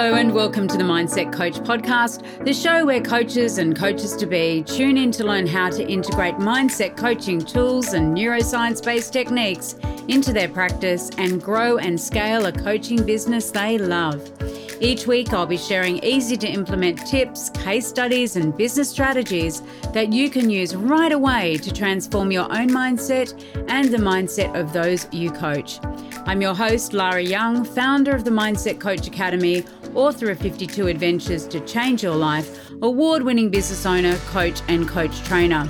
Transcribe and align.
Hello, 0.00 0.14
and 0.14 0.32
welcome 0.32 0.66
to 0.66 0.78
the 0.78 0.82
Mindset 0.82 1.30
Coach 1.30 1.56
podcast, 1.56 2.24
the 2.42 2.54
show 2.54 2.86
where 2.86 3.02
coaches 3.02 3.58
and 3.58 3.76
coaches 3.76 4.16
to 4.16 4.24
be 4.24 4.62
tune 4.62 4.96
in 4.96 5.12
to 5.12 5.24
learn 5.24 5.46
how 5.46 5.68
to 5.68 5.86
integrate 5.86 6.36
mindset 6.36 6.96
coaching 6.96 7.38
tools 7.38 7.92
and 7.92 8.16
neuroscience 8.16 8.82
based 8.82 9.12
techniques 9.12 9.76
into 10.08 10.32
their 10.32 10.48
practice 10.48 11.10
and 11.18 11.42
grow 11.42 11.76
and 11.76 12.00
scale 12.00 12.46
a 12.46 12.52
coaching 12.52 13.04
business 13.04 13.50
they 13.50 13.76
love. 13.76 14.26
Each 14.80 15.06
week, 15.06 15.34
I'll 15.34 15.44
be 15.44 15.58
sharing 15.58 16.02
easy 16.02 16.38
to 16.38 16.48
implement 16.48 17.06
tips, 17.06 17.50
case 17.50 17.86
studies, 17.86 18.36
and 18.36 18.56
business 18.56 18.88
strategies 18.88 19.60
that 19.92 20.10
you 20.14 20.30
can 20.30 20.48
use 20.48 20.74
right 20.74 21.12
away 21.12 21.58
to 21.58 21.70
transform 21.70 22.32
your 22.32 22.44
own 22.44 22.70
mindset 22.70 23.34
and 23.68 23.90
the 23.90 23.98
mindset 23.98 24.58
of 24.58 24.72
those 24.72 25.06
you 25.12 25.30
coach. 25.30 25.78
I'm 26.24 26.40
your 26.40 26.54
host, 26.54 26.94
Lara 26.94 27.22
Young, 27.22 27.64
founder 27.64 28.12
of 28.12 28.24
the 28.24 28.30
Mindset 28.30 28.80
Coach 28.80 29.06
Academy, 29.06 29.64
author 29.94 30.30
of 30.30 30.38
52 30.38 30.86
Adventures 30.86 31.46
to 31.48 31.60
Change 31.60 32.02
Your 32.02 32.14
Life, 32.14 32.70
award 32.82 33.22
winning 33.22 33.50
business 33.50 33.84
owner, 33.86 34.16
coach, 34.28 34.60
and 34.68 34.88
coach 34.88 35.20
trainer. 35.22 35.68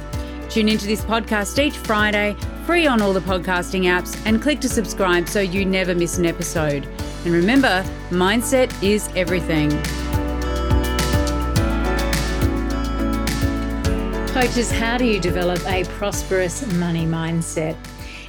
Tune 0.48 0.68
into 0.68 0.86
this 0.86 1.02
podcast 1.04 1.58
each 1.62 1.76
Friday, 1.76 2.36
free 2.66 2.86
on 2.86 3.00
all 3.00 3.12
the 3.12 3.20
podcasting 3.20 3.84
apps, 3.84 4.20
and 4.26 4.42
click 4.42 4.60
to 4.60 4.68
subscribe 4.68 5.28
so 5.28 5.40
you 5.40 5.64
never 5.64 5.94
miss 5.94 6.18
an 6.18 6.26
episode. 6.26 6.86
And 7.24 7.32
remember, 7.32 7.84
mindset 8.10 8.70
is 8.82 9.08
everything. 9.14 9.70
Coaches, 14.32 14.70
how 14.70 14.96
do 14.96 15.04
you 15.04 15.20
develop 15.20 15.60
a 15.66 15.84
prosperous 15.84 16.66
money 16.74 17.06
mindset? 17.06 17.76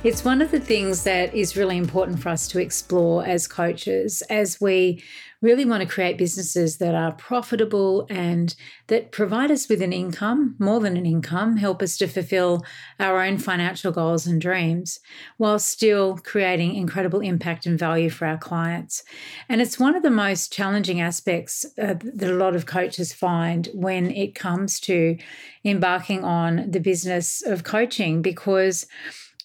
It's 0.03 0.25
one 0.25 0.41
of 0.41 0.49
the 0.49 0.59
things 0.59 1.03
that 1.03 1.33
is 1.35 1.55
really 1.55 1.77
important 1.77 2.19
for 2.19 2.29
us 2.29 2.47
to 2.47 2.59
explore 2.59 3.23
as 3.23 3.47
coaches 3.47 4.23
as 4.31 4.59
we 4.59 5.03
really 5.41 5.65
want 5.65 5.81
to 5.81 5.89
create 5.89 6.17
businesses 6.17 6.77
that 6.77 6.93
are 6.93 7.13
profitable 7.13 8.05
and 8.09 8.55
that 8.87 9.11
provide 9.11 9.49
us 9.49 9.67
with 9.67 9.81
an 9.81 9.91
income, 9.91 10.55
more 10.59 10.79
than 10.79 10.95
an 10.95 11.05
income, 11.05 11.57
help 11.57 11.81
us 11.81 11.97
to 11.97 12.07
fulfill 12.07 12.63
our 12.99 13.21
own 13.21 13.37
financial 13.37 13.91
goals 13.91 14.27
and 14.27 14.39
dreams 14.39 14.99
while 15.37 15.57
still 15.57 16.17
creating 16.17 16.75
incredible 16.75 17.21
impact 17.21 17.65
and 17.65 17.79
value 17.79 18.09
for 18.09 18.27
our 18.27 18.37
clients. 18.37 19.03
And 19.49 19.61
it's 19.61 19.79
one 19.79 19.95
of 19.95 20.03
the 20.03 20.11
most 20.11 20.53
challenging 20.53 21.01
aspects 21.01 21.65
uh, 21.81 21.95
that 21.99 22.29
a 22.29 22.35
lot 22.35 22.55
of 22.55 22.67
coaches 22.67 23.11
find 23.11 23.67
when 23.73 24.11
it 24.11 24.35
comes 24.35 24.79
to 24.81 25.17
embarking 25.65 26.23
on 26.23 26.69
the 26.69 26.79
business 26.79 27.43
of 27.45 27.63
coaching 27.63 28.21
because 28.21 28.85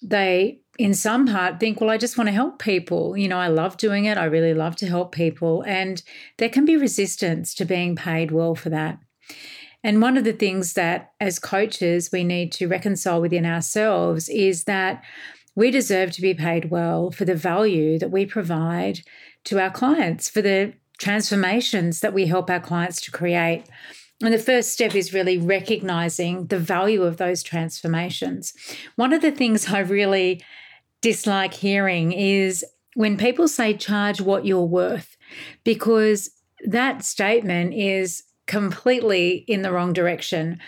they 0.03 0.61
in 0.79 0.95
some 0.95 1.27
part 1.27 1.59
think, 1.59 1.81
well, 1.81 1.91
I 1.91 1.99
just 1.99 2.19
want 2.19 2.29
to 2.29 2.35
help 2.35 2.59
people. 2.59 3.17
You 3.17 3.29
know, 3.29 3.39
I 3.39 3.49
love 3.49 3.77
doing 3.77 4.05
it. 4.05 4.19
I 4.19 4.25
really 4.25 4.55
love 4.55 4.77
to 4.77 4.87
help 4.87 5.13
people. 5.13 5.63
And 5.63 6.03
there 6.39 6.49
can 6.49 6.65
be 6.65 6.77
resistance 6.77 7.55
to 7.55 7.65
being 7.65 7.97
paid 7.97 8.31
well 8.31 8.55
for 8.55 8.69
that. 8.71 8.99
And 9.83 10.03
one 10.03 10.17
of 10.17 10.25
the 10.25 10.33
things 10.33 10.73
that 10.73 11.13
as 11.21 11.39
coaches 11.39 12.11
we 12.13 12.25
need 12.25 12.53
to 12.53 12.67
reconcile 12.67 13.21
within 13.21 13.47
ourselves 13.47 14.29
is 14.29 14.65
that 14.65 15.03
we 15.55 15.71
deserve 15.71 16.11
to 16.13 16.21
be 16.21 16.35
paid 16.35 16.71
well 16.71 17.11
for 17.11 17.25
the 17.25 17.35
value 17.35 17.99
that 17.99 18.11
we 18.11 18.27
provide 18.27 19.01
to 19.45 19.61
our 19.61 19.71
clients, 19.71 20.29
for 20.29 20.43
the 20.43 20.75
transformations 20.99 22.01
that 22.01 22.13
we 22.13 22.27
help 22.27 22.51
our 22.51 22.61
clients 22.61 23.01
to 23.03 23.11
create. 23.11 23.65
And 24.23 24.33
the 24.33 24.39
first 24.39 24.73
step 24.73 24.95
is 24.95 25.15
really 25.15 25.39
recognizing 25.39 26.47
the 26.47 26.59
value 26.59 27.03
of 27.03 27.19
those 27.19 27.43
transformations. 27.43 28.55
One 28.97 29.13
of 29.13 29.23
the 29.23 29.31
things 29.31 29.69
I 29.73 29.81
really 29.81 30.43
dislike 31.07 31.55
hearing 31.55 32.11
is 32.11 32.65
when 32.97 33.17
people 33.17 33.47
say 33.47 33.73
charge 33.73 34.21
what 34.21 34.45
you're 34.45 34.65
worth, 34.65 35.17
because 35.63 36.29
that 36.65 37.05
statement 37.05 37.73
is 37.75 38.25
completely 38.49 39.45
in 39.47 39.63
the 39.63 39.71
wrong 39.71 39.93
direction. 39.93 40.59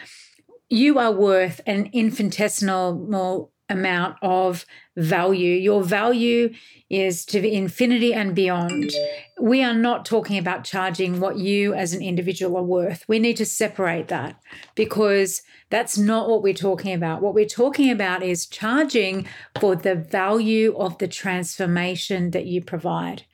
You 0.69 0.97
are 1.00 1.10
worth 1.10 1.60
an 1.66 1.91
infinitesimal 1.93 3.50
amount 3.69 4.17
of 4.23 4.65
value. 4.97 5.55
Your 5.55 5.83
value 5.83 6.53
is 6.91 7.25
to 7.27 7.47
infinity 7.47 8.15
and 8.15 8.34
beyond. 8.34 8.93
We 9.41 9.62
are 9.62 9.75
not 9.75 10.05
talking 10.05 10.39
about 10.39 10.65
charging 10.65 11.21
what 11.21 11.37
you 11.39 11.75
as 11.75 11.93
an 11.93 12.03
individual 12.03 12.56
are 12.56 12.62
worth. 12.62 13.05
We 13.09 13.19
need 13.19 13.37
to 13.37 13.47
separate 13.47 14.09
that 14.09 14.41
because 14.75 15.43
that's 15.71 15.99
not 15.99 16.29
what 16.29 16.43
we're 16.43 16.55
talking 16.55 16.95
about. 16.95 17.21
What 17.21 17.34
we're 17.34 17.47
talking 17.47 17.91
about 17.91 18.23
is 18.23 18.47
charging 18.47 19.29
for 19.61 19.77
the 19.77 19.95
value 19.95 20.77
of 20.77 20.99
the 20.99 21.09
transformation 21.09 22.31
that 22.31 22.47
you 22.47 22.62
provide. 22.62 23.25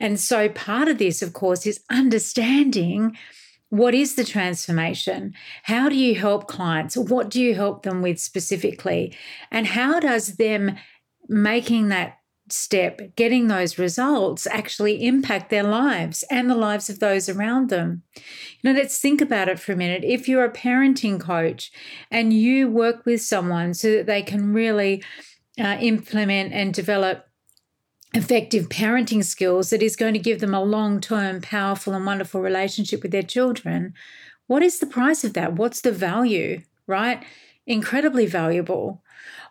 And 0.00 0.18
so 0.18 0.48
part 0.48 0.88
of 0.88 0.98
this, 0.98 1.22
of 1.22 1.32
course, 1.32 1.66
is 1.66 1.84
understanding 1.90 3.16
what 3.74 3.92
is 3.94 4.14
the 4.14 4.24
transformation? 4.24 5.34
How 5.64 5.88
do 5.88 5.96
you 5.96 6.14
help 6.14 6.46
clients? 6.46 6.96
What 6.96 7.28
do 7.28 7.42
you 7.42 7.54
help 7.54 7.82
them 7.82 8.02
with 8.02 8.20
specifically? 8.20 9.16
And 9.50 9.66
how 9.66 9.98
does 9.98 10.36
them 10.36 10.76
making 11.28 11.88
that 11.88 12.18
step, 12.50 13.00
getting 13.16 13.48
those 13.48 13.78
results, 13.78 14.46
actually 14.46 15.04
impact 15.06 15.50
their 15.50 15.62
lives 15.62 16.22
and 16.30 16.48
the 16.48 16.54
lives 16.54 16.88
of 16.90 17.00
those 17.00 17.28
around 17.28 17.70
them. 17.70 18.02
You 18.60 18.72
know, 18.72 18.78
let's 18.78 18.98
think 18.98 19.20
about 19.20 19.48
it 19.48 19.58
for 19.58 19.72
a 19.72 19.76
minute. 19.76 20.04
If 20.04 20.28
you're 20.28 20.44
a 20.44 20.52
parenting 20.52 21.18
coach 21.18 21.72
and 22.10 22.32
you 22.32 22.68
work 22.68 23.06
with 23.06 23.22
someone 23.22 23.74
so 23.74 23.90
that 23.92 24.06
they 24.06 24.22
can 24.22 24.52
really 24.52 25.02
uh, 25.58 25.78
implement 25.80 26.52
and 26.52 26.74
develop 26.74 27.26
effective 28.14 28.68
parenting 28.68 29.24
skills 29.24 29.70
that 29.70 29.82
is 29.82 29.96
going 29.96 30.14
to 30.14 30.20
give 30.20 30.40
them 30.40 30.54
a 30.54 30.62
long 30.62 31.00
term, 31.00 31.40
powerful, 31.40 31.94
and 31.94 32.06
wonderful 32.06 32.40
relationship 32.40 33.02
with 33.02 33.10
their 33.10 33.22
children, 33.22 33.92
what 34.46 34.62
is 34.62 34.78
the 34.78 34.86
price 34.86 35.24
of 35.24 35.34
that? 35.34 35.54
What's 35.54 35.80
the 35.80 35.92
value, 35.92 36.62
right? 36.86 37.24
Incredibly 37.66 38.26
valuable. 38.26 39.02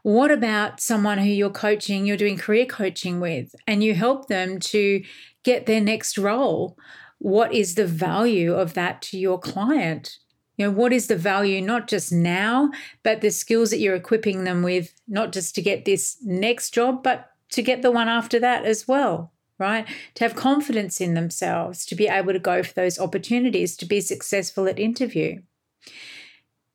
What 0.03 0.31
about 0.31 0.79
someone 0.79 1.17
who 1.17 1.25
you're 1.25 1.49
coaching, 1.49 2.05
you're 2.05 2.17
doing 2.17 2.37
career 2.37 2.65
coaching 2.65 3.19
with, 3.19 3.55
and 3.67 3.83
you 3.83 3.95
help 3.95 4.27
them 4.27 4.59
to 4.59 5.03
get 5.43 5.65
their 5.65 5.81
next 5.81 6.17
role? 6.17 6.77
What 7.19 7.53
is 7.53 7.75
the 7.75 7.87
value 7.87 8.53
of 8.53 8.73
that 8.75 9.01
to 9.03 9.17
your 9.17 9.39
client? 9.39 10.17
You 10.57 10.67
know, 10.67 10.71
what 10.71 10.93
is 10.93 11.07
the 11.07 11.15
value, 11.15 11.61
not 11.61 11.87
just 11.87 12.11
now, 12.11 12.69
but 13.01 13.21
the 13.21 13.31
skills 13.31 13.71
that 13.71 13.79
you're 13.79 13.95
equipping 13.95 14.43
them 14.43 14.61
with, 14.61 14.93
not 15.07 15.31
just 15.31 15.55
to 15.55 15.61
get 15.61 15.85
this 15.85 16.17
next 16.21 16.73
job, 16.73 17.01
but 17.01 17.32
to 17.53 17.61
get 17.61 17.81
the 17.81 17.91
one 17.91 18.09
after 18.09 18.39
that 18.39 18.65
as 18.65 18.87
well, 18.87 19.31
right? 19.57 19.87
To 20.15 20.23
have 20.23 20.35
confidence 20.35 20.99
in 21.01 21.13
themselves, 21.13 21.85
to 21.87 21.95
be 21.95 22.07
able 22.07 22.33
to 22.33 22.39
go 22.39 22.63
for 22.63 22.73
those 22.73 22.99
opportunities, 22.99 23.77
to 23.77 23.85
be 23.85 24.01
successful 24.01 24.67
at 24.67 24.79
interview. 24.79 25.41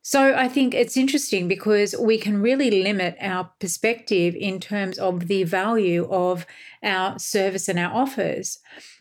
So 0.03 0.35
I 0.35 0.49
think 0.49 0.73
it's 0.73 0.97
interesting 0.97 1.49
because 1.49 1.95
we 1.95 2.17
can 2.17 2.41
really 2.41 2.83
limit 2.83 3.17
our 3.21 3.51
perspective 3.61 4.35
in 4.35 4.59
terms 4.59 4.99
of 4.99 5.29
the 5.29 5.45
value 5.45 6.09
of 6.11 6.47
our 6.83 7.19
service 7.19 7.69
and 7.69 7.79
our 7.79 7.93
offers. 7.93 8.59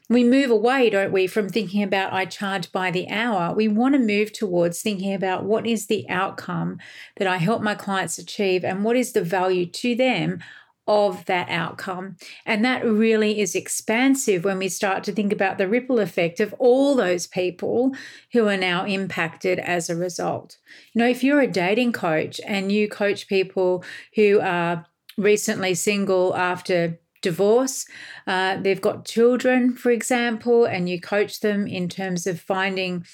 We 0.10 0.26
move 0.26 0.52
away, 0.52 0.90
don't 0.90 1.14
we, 1.14 1.28
from 1.28 1.48
thinking 1.48 1.82
about 1.82 2.12
I 2.12 2.26
charge 2.26 2.74
by 2.74 2.92
the 2.92 3.10
hour. 3.10 3.54
We 3.54 3.70
want 3.70 3.94
to 3.94 4.00
move 4.00 4.34
towards 4.34 4.82
thinking 4.82 5.14
about 5.14 5.46
what 5.46 5.66
is 5.66 5.88
the 5.88 6.10
outcome 6.10 6.78
that 7.16 7.28
I 7.28 7.38
help 7.38 7.62
my 7.62 7.76
clients 7.76 8.18
achieve 8.18 8.66
and 8.66 8.84
what 8.84 8.98
is 8.98 9.14
the 9.14 9.24
value 9.24 9.66
to 9.66 9.96
them 9.96 10.40
of 10.88 11.26
that 11.26 11.50
outcome. 11.50 12.16
And 12.46 12.64
that 12.64 12.86
really 12.86 13.40
is 13.40 13.56
expansive 13.56 14.46
when 14.46 14.58
we 14.58 14.70
start 14.70 15.04
to 15.06 15.12
think 15.12 15.34
about 15.34 15.58
the 15.58 15.68
ripple 15.68 16.00
effect 16.00 16.40
of 16.40 16.54
all 16.60 16.96
those 16.96 17.28
people 17.28 17.94
who 18.32 18.48
are 18.48 18.58
now 18.58 18.86
impacted 18.86 19.60
as 19.60 19.90
a 19.90 19.96
result. 19.96 20.58
You 20.94 21.00
know, 21.00 21.08
if 21.08 21.24
you're 21.24 21.42
a 21.42 21.48
dating 21.48 21.92
coach 21.92 22.40
and 22.46 22.72
you 22.72 22.88
coach 22.88 23.28
people 23.28 23.84
who 24.16 24.40
are 24.40 24.86
recently 25.18 25.74
single 25.74 26.36
after 26.36 27.00
divorce, 27.22 27.86
uh, 28.26 28.58
they've 28.62 28.82
got 28.82 29.06
children, 29.06 29.76
for 29.76 29.92
example, 29.92 30.66
and 30.66 30.88
you 30.88 31.02
coach 31.02 31.42
them 31.42 31.68
in 31.68 31.90
terms 31.90 32.26
of 32.28 32.40
finding 32.40 33.06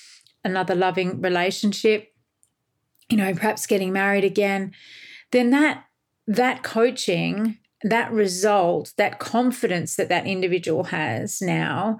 another 0.44 0.76
loving 0.76 1.22
relationship, 1.22 2.14
you 3.10 3.18
know, 3.18 3.34
perhaps 3.34 3.66
getting 3.66 3.94
married 3.94 4.24
again, 4.24 4.74
then 5.32 5.50
that 5.50 5.86
that 6.28 6.64
coaching 6.64 7.58
that 7.84 8.12
result, 8.12 8.94
that 8.98 9.20
confidence 9.20 9.96
that 9.96 10.10
that 10.10 10.26
individual 10.26 10.86
has 10.86 11.42
now, 11.42 11.98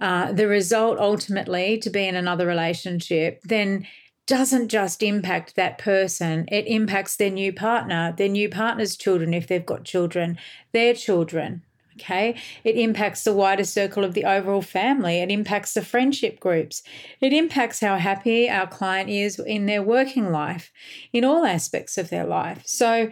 uh, 0.00 0.32
the 0.32 0.48
result 0.48 0.98
ultimately 0.98 1.78
to 1.78 1.90
be 1.90 2.06
in 2.06 2.16
another 2.16 2.46
relationship, 2.46 3.40
then 3.44 3.86
doesn't 4.26 4.68
just 4.68 5.02
impact 5.02 5.56
that 5.56 5.76
person, 5.76 6.46
it 6.52 6.64
impacts 6.66 7.16
their 7.16 7.30
new 7.30 7.52
partner, 7.52 8.14
their 8.16 8.28
new 8.28 8.48
partner's 8.48 8.96
children, 8.96 9.34
if 9.34 9.48
they've 9.48 9.66
got 9.66 9.84
children, 9.84 10.38
their 10.72 10.94
children. 10.94 11.62
Okay. 11.96 12.36
It 12.64 12.76
impacts 12.76 13.24
the 13.24 13.34
wider 13.34 13.64
circle 13.64 14.04
of 14.04 14.14
the 14.14 14.24
overall 14.24 14.62
family. 14.62 15.18
It 15.18 15.30
impacts 15.30 15.74
the 15.74 15.84
friendship 15.84 16.40
groups. 16.40 16.82
It 17.20 17.34
impacts 17.34 17.80
how 17.80 17.96
happy 17.96 18.48
our 18.48 18.66
client 18.66 19.10
is 19.10 19.38
in 19.38 19.66
their 19.66 19.82
working 19.82 20.30
life, 20.30 20.72
in 21.12 21.24
all 21.24 21.44
aspects 21.44 21.98
of 21.98 22.08
their 22.08 22.24
life. 22.24 22.62
So, 22.64 23.10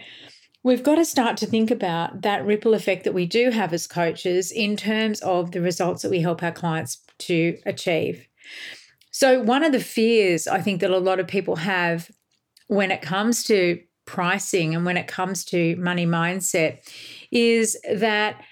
we've 0.62 0.82
got 0.82 0.96
to 0.96 1.04
start 1.04 1.36
to 1.38 1.46
think 1.46 1.70
about 1.70 2.22
that 2.22 2.44
ripple 2.44 2.74
effect 2.74 3.04
that 3.04 3.14
we 3.14 3.26
do 3.26 3.50
have 3.50 3.72
as 3.72 3.86
coaches 3.86 4.50
in 4.50 4.76
terms 4.76 5.20
of 5.20 5.52
the 5.52 5.60
results 5.60 6.02
that 6.02 6.10
we 6.10 6.20
help 6.20 6.42
our 6.42 6.52
clients 6.52 6.98
to 7.18 7.58
achieve. 7.64 8.26
So, 9.10 9.40
one 9.40 9.64
of 9.64 9.72
the 9.72 9.80
fears 9.80 10.46
I 10.46 10.60
think 10.60 10.80
that 10.80 10.90
a 10.90 10.98
lot 10.98 11.20
of 11.20 11.26
people 11.26 11.56
have 11.56 12.10
when 12.68 12.90
it 12.90 13.02
comes 13.02 13.44
to 13.44 13.80
pricing 14.04 14.74
and 14.74 14.84
when 14.86 14.96
it 14.96 15.06
comes 15.06 15.44
to 15.44 15.76
money 15.76 16.06
mindset 16.06 16.78
is 17.30 17.76
that 17.92 18.42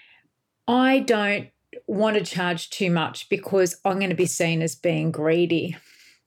I 0.69 1.01
don't 1.01 1.49
want 1.87 2.17
to 2.17 2.25
charge 2.25 2.71
too 2.71 2.91
much 2.91 3.29
because 3.29 3.77
I'm 3.85 3.99
going 3.99 4.11
to 4.11 4.17
be 4.17 4.27
seen 4.27 4.61
as 4.61 4.75
being 4.75 5.11
greedy 5.11 5.77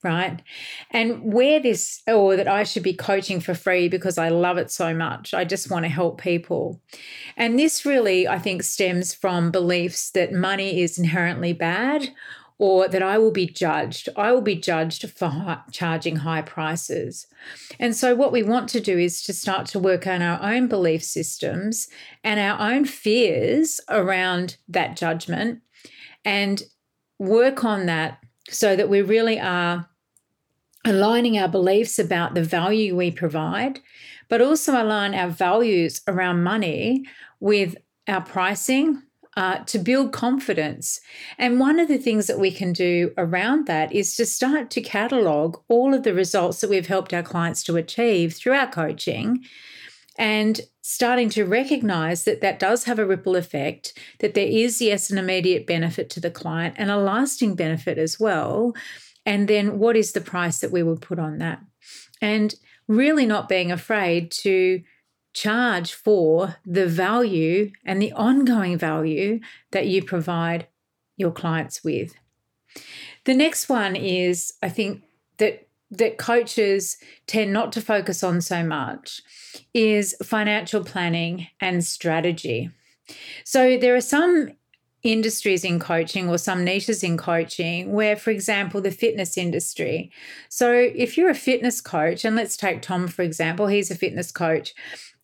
right? 0.02 0.42
And 0.90 1.32
where 1.32 1.60
this, 1.60 2.02
or 2.06 2.36
that 2.36 2.48
I 2.48 2.62
should 2.62 2.82
be 2.82 2.94
coaching 2.94 3.40
for 3.40 3.54
free 3.54 3.88
because 3.88 4.18
I 4.18 4.28
love 4.28 4.58
it 4.58 4.70
so 4.70 4.94
much. 4.94 5.34
I 5.34 5.44
just 5.44 5.70
want 5.70 5.84
to 5.84 5.90
help 5.90 6.20
people. 6.20 6.80
And 7.36 7.58
this 7.58 7.84
really, 7.84 8.26
I 8.26 8.38
think, 8.38 8.62
stems 8.62 9.14
from 9.14 9.50
beliefs 9.50 10.10
that 10.12 10.32
money 10.32 10.80
is 10.80 10.98
inherently 10.98 11.52
bad 11.52 12.10
or 12.60 12.88
that 12.88 13.02
I 13.02 13.16
will 13.16 13.30
be 13.30 13.46
judged. 13.46 14.10
I 14.16 14.32
will 14.32 14.42
be 14.42 14.54
judged 14.54 15.10
for 15.10 15.62
charging 15.72 16.16
high 16.16 16.42
prices. 16.42 17.26
And 17.78 17.96
so, 17.96 18.14
what 18.14 18.32
we 18.32 18.42
want 18.42 18.68
to 18.70 18.80
do 18.80 18.98
is 18.98 19.22
to 19.22 19.32
start 19.32 19.66
to 19.68 19.78
work 19.78 20.06
on 20.06 20.20
our 20.20 20.38
own 20.42 20.68
belief 20.68 21.02
systems 21.02 21.88
and 22.22 22.38
our 22.38 22.60
own 22.60 22.84
fears 22.84 23.80
around 23.88 24.58
that 24.68 24.94
judgment 24.94 25.62
and 26.22 26.62
work 27.18 27.64
on 27.64 27.86
that 27.86 28.18
so 28.50 28.76
that 28.76 28.90
we 28.90 29.00
really 29.00 29.40
are 29.40 29.88
aligning 30.84 31.38
our 31.38 31.48
beliefs 31.48 31.98
about 31.98 32.34
the 32.34 32.42
value 32.42 32.96
we 32.96 33.10
provide, 33.10 33.80
but 34.28 34.40
also 34.40 34.80
align 34.80 35.14
our 35.14 35.28
values 35.28 36.00
around 36.08 36.42
money 36.42 37.04
with 37.40 37.76
our 38.08 38.22
pricing. 38.22 39.02
Uh, 39.36 39.58
to 39.64 39.78
build 39.78 40.12
confidence. 40.12 41.00
And 41.38 41.60
one 41.60 41.78
of 41.78 41.86
the 41.86 41.98
things 41.98 42.26
that 42.26 42.40
we 42.40 42.50
can 42.50 42.72
do 42.72 43.12
around 43.16 43.68
that 43.68 43.92
is 43.92 44.16
to 44.16 44.26
start 44.26 44.70
to 44.70 44.80
catalog 44.80 45.56
all 45.68 45.94
of 45.94 46.02
the 46.02 46.12
results 46.12 46.60
that 46.60 46.68
we've 46.68 46.88
helped 46.88 47.14
our 47.14 47.22
clients 47.22 47.62
to 47.64 47.76
achieve 47.76 48.34
through 48.34 48.54
our 48.54 48.66
coaching 48.66 49.44
and 50.18 50.60
starting 50.82 51.30
to 51.30 51.44
recognize 51.44 52.24
that 52.24 52.40
that 52.40 52.58
does 52.58 52.84
have 52.84 52.98
a 52.98 53.06
ripple 53.06 53.36
effect, 53.36 53.96
that 54.18 54.34
there 54.34 54.46
is, 54.46 54.82
yes, 54.82 55.10
an 55.10 55.18
immediate 55.18 55.66
benefit 55.66 56.10
to 56.10 56.20
the 56.20 56.30
client 56.30 56.74
and 56.76 56.90
a 56.90 56.96
lasting 56.96 57.54
benefit 57.54 57.96
as 57.98 58.18
well. 58.18 58.74
And 59.30 59.46
then 59.46 59.78
what 59.78 59.96
is 59.96 60.10
the 60.10 60.20
price 60.20 60.58
that 60.58 60.72
we 60.72 60.82
would 60.82 61.00
put 61.00 61.20
on 61.20 61.38
that? 61.38 61.60
And 62.20 62.52
really 62.88 63.26
not 63.26 63.48
being 63.48 63.70
afraid 63.70 64.32
to 64.32 64.82
charge 65.32 65.94
for 65.94 66.56
the 66.66 66.88
value 66.88 67.70
and 67.84 68.02
the 68.02 68.10
ongoing 68.10 68.76
value 68.76 69.38
that 69.70 69.86
you 69.86 70.02
provide 70.02 70.66
your 71.16 71.30
clients 71.30 71.84
with. 71.84 72.12
The 73.24 73.34
next 73.34 73.68
one 73.68 73.94
is 73.94 74.54
I 74.64 74.68
think 74.68 75.04
that 75.36 75.68
that 75.92 76.18
coaches 76.18 76.96
tend 77.28 77.52
not 77.52 77.70
to 77.74 77.80
focus 77.80 78.24
on 78.24 78.40
so 78.40 78.64
much 78.64 79.22
is 79.72 80.16
financial 80.24 80.82
planning 80.82 81.46
and 81.60 81.84
strategy. 81.84 82.70
So 83.44 83.78
there 83.78 83.94
are 83.94 84.00
some 84.00 84.54
industries 85.02 85.64
in 85.64 85.78
coaching 85.78 86.28
or 86.28 86.36
some 86.36 86.64
niches 86.64 87.02
in 87.02 87.16
coaching 87.16 87.92
where 87.92 88.16
for 88.16 88.30
example 88.30 88.80
the 88.80 88.90
fitness 88.90 89.38
industry 89.38 90.10
so 90.48 90.70
if 90.72 91.16
you're 91.16 91.30
a 91.30 91.34
fitness 91.34 91.80
coach 91.80 92.24
and 92.24 92.36
let's 92.36 92.56
take 92.56 92.82
tom 92.82 93.08
for 93.08 93.22
example 93.22 93.66
he's 93.66 93.90
a 93.90 93.94
fitness 93.94 94.30
coach 94.30 94.74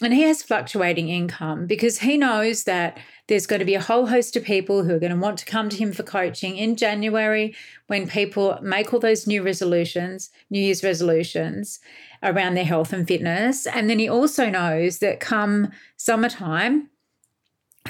and 0.02 0.12
he 0.12 0.22
has 0.22 0.42
fluctuating 0.42 1.08
income 1.08 1.66
because 1.66 2.00
he 2.00 2.18
knows 2.18 2.64
that 2.64 2.98
there's 3.28 3.46
going 3.46 3.60
to 3.60 3.66
be 3.66 3.74
a 3.74 3.80
whole 3.80 4.06
host 4.06 4.36
of 4.36 4.44
people 4.44 4.84
who 4.84 4.94
are 4.94 4.98
going 4.98 5.12
to 5.12 5.18
want 5.18 5.38
to 5.38 5.46
come 5.46 5.70
to 5.70 5.76
him 5.76 5.92
for 5.92 6.02
coaching 6.02 6.56
in 6.58 6.76
January 6.76 7.54
when 7.86 8.06
people 8.06 8.58
make 8.62 8.92
all 8.92 9.00
those 9.00 9.26
new 9.26 9.42
resolutions, 9.42 10.30
New 10.50 10.60
Year's 10.60 10.84
resolutions 10.84 11.80
around 12.22 12.54
their 12.54 12.64
health 12.64 12.92
and 12.92 13.08
fitness. 13.08 13.66
And 13.66 13.88
then 13.88 13.98
he 13.98 14.08
also 14.08 14.50
knows 14.50 14.98
that 14.98 15.18
come 15.18 15.70
summertime, 15.96 16.90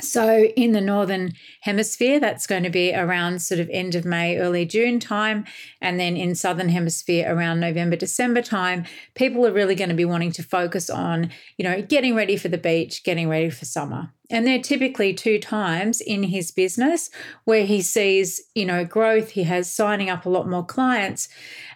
so, 0.01 0.45
in 0.57 0.73
the 0.73 0.81
Northern 0.81 1.33
Hemisphere, 1.61 2.21
that's 2.21 2.47
going 2.47 2.63
to 2.63 2.71
be 2.71 2.95
around 2.95 3.43
sort 3.43 3.61
of 3.61 3.69
end 3.71 3.95
of 3.95 4.05
May, 4.05 4.39
early 4.39 4.65
June 4.65 5.01
time. 5.01 5.45
And 5.81 5.99
then 5.99 6.17
in 6.17 6.35
Southern 6.35 6.69
Hemisphere, 6.69 7.33
around 7.33 7.61
November, 7.61 7.97
December 7.97 8.43
time, 8.43 8.85
people 9.15 9.47
are 9.47 9.53
really 9.53 9.75
going 9.75 9.89
to 9.89 9.95
be 9.95 10.05
wanting 10.05 10.33
to 10.33 10.43
focus 10.43 10.91
on, 10.91 11.31
you 11.57 11.65
know, 11.65 11.83
getting 11.83 12.15
ready 12.15 12.37
for 12.37 12.49
the 12.49 12.59
beach, 12.59 13.05
getting 13.05 13.29
ready 13.29 13.51
for 13.51 13.65
summer. 13.65 14.13
And 14.31 14.47
they're 14.47 14.63
typically 14.63 15.15
two 15.15 15.39
times 15.39 16.01
in 16.01 16.25
his 16.25 16.51
business 16.51 17.11
where 17.45 17.65
he 17.65 17.81
sees, 17.81 18.43
you 18.55 18.65
know, 18.65 18.85
growth. 18.85 19.31
He 19.31 19.45
has 19.45 19.73
signing 19.73 20.11
up 20.11 20.27
a 20.27 20.31
lot 20.31 20.49
more 20.49 20.65
clients. 20.65 21.29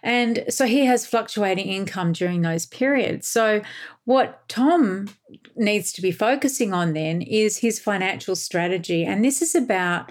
And 0.02 0.44
so 0.48 0.66
he 0.66 0.86
has 0.86 1.06
fluctuating 1.06 1.66
income 1.66 2.12
during 2.12 2.42
those 2.42 2.66
periods. 2.66 3.28
So 3.28 3.62
what 4.04 4.48
Tom 4.48 5.08
needs 5.54 5.92
to 5.92 6.02
be 6.02 6.10
focusing 6.10 6.72
on 6.72 6.94
then 6.94 7.22
is 7.22 7.58
his 7.58 7.78
financial 7.78 8.34
strategy. 8.34 9.04
And 9.04 9.24
this 9.24 9.42
is 9.42 9.54
about 9.54 10.10